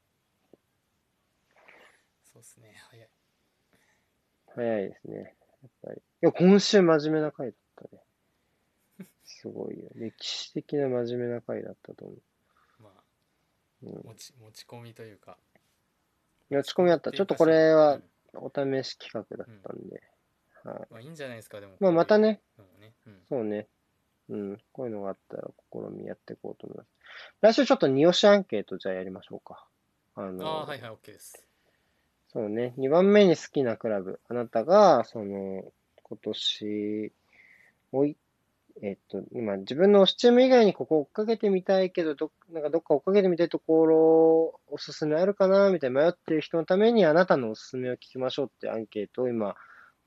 [2.32, 3.08] そうですね、早い。
[4.54, 5.34] 早いですね。
[5.62, 5.96] やっぱり。
[5.96, 7.52] いや、今週真面目な回だ
[7.84, 8.02] ったね。
[9.24, 9.90] すごいよ。
[9.94, 12.82] 歴史的な真面目な回だったと思う。
[12.82, 13.02] まあ、
[13.82, 15.36] うん、持ち持ち込みというか。
[16.48, 17.12] 持ち込みあった。
[17.12, 18.00] ちょっとこれは
[18.34, 20.02] お試し企画だったんで。
[20.64, 20.86] はい。
[20.90, 21.74] まあいいんじゃないですか、でも。
[21.80, 22.40] まあまたね。
[22.80, 23.68] ねうん、そうね。
[24.28, 24.58] うん。
[24.72, 26.88] こういうのがあったら試みやっていこうと思います。
[27.40, 29.66] 来週ちょっと二押しアンケートじゃあやりましょうか。
[30.14, 31.46] あのあはいはい、OK です。
[32.32, 32.74] そうね。
[32.78, 34.20] 2番目に好きなクラブ。
[34.28, 35.64] あなたが、その、
[36.04, 37.12] 今年、
[37.92, 38.16] おい、
[38.82, 49.56] えっと、今、自分の推しチーム以外にここ追っかけてみたいけど、ど、なんかどっか追っかけてみたいところ、おすすめあるかなみたいな迷ってる人のために、あなたのおすすめを聞きましょうってアンケートを今、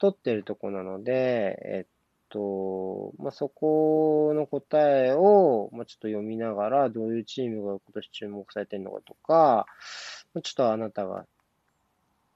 [0.03, 1.87] 取ってるとこなので、えっ
[2.27, 9.65] と、まあ、そこの答えを、まあ、ちょっと読みながら、どういうチームが今年注目されてるのかとか、
[10.43, 11.25] ちょっとあなたが、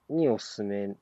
[0.08, 0.96] にお勧め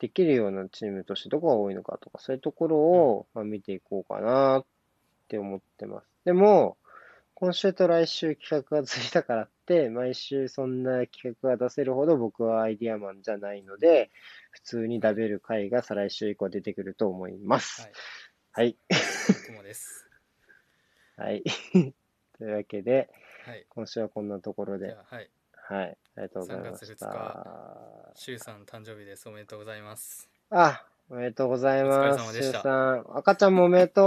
[0.00, 4.64] できるようなチームとしてどこが多いのかとか、そういうところを、まあ、見ていこうかなっ
[5.28, 6.06] て思ってます。
[6.24, 6.76] でも、
[7.40, 14.10] 今週と来週企画がついたからって、 毎週そんな企画が出せるほど僕はアイディアマンじゃないので、
[14.50, 17.82] 普通に食べる回が再来週以降出てくると思います。
[17.82, 17.92] はい。
[18.50, 18.76] はい。
[19.62, 20.04] です。
[21.16, 21.44] はい。
[22.38, 23.08] というわけで、
[23.44, 24.94] はい、今週はこんなところで。
[24.94, 25.30] はい。
[25.52, 25.96] はい。
[26.16, 28.12] ありがとうございま3月2した。
[28.16, 29.28] 日シュウさん誕生日です。
[29.28, 30.28] おめでとうございます。
[30.50, 31.98] あ、おめでとうございます。
[31.98, 33.16] お疲れ様でした。
[33.16, 34.06] 赤ちゃんもおめでとう。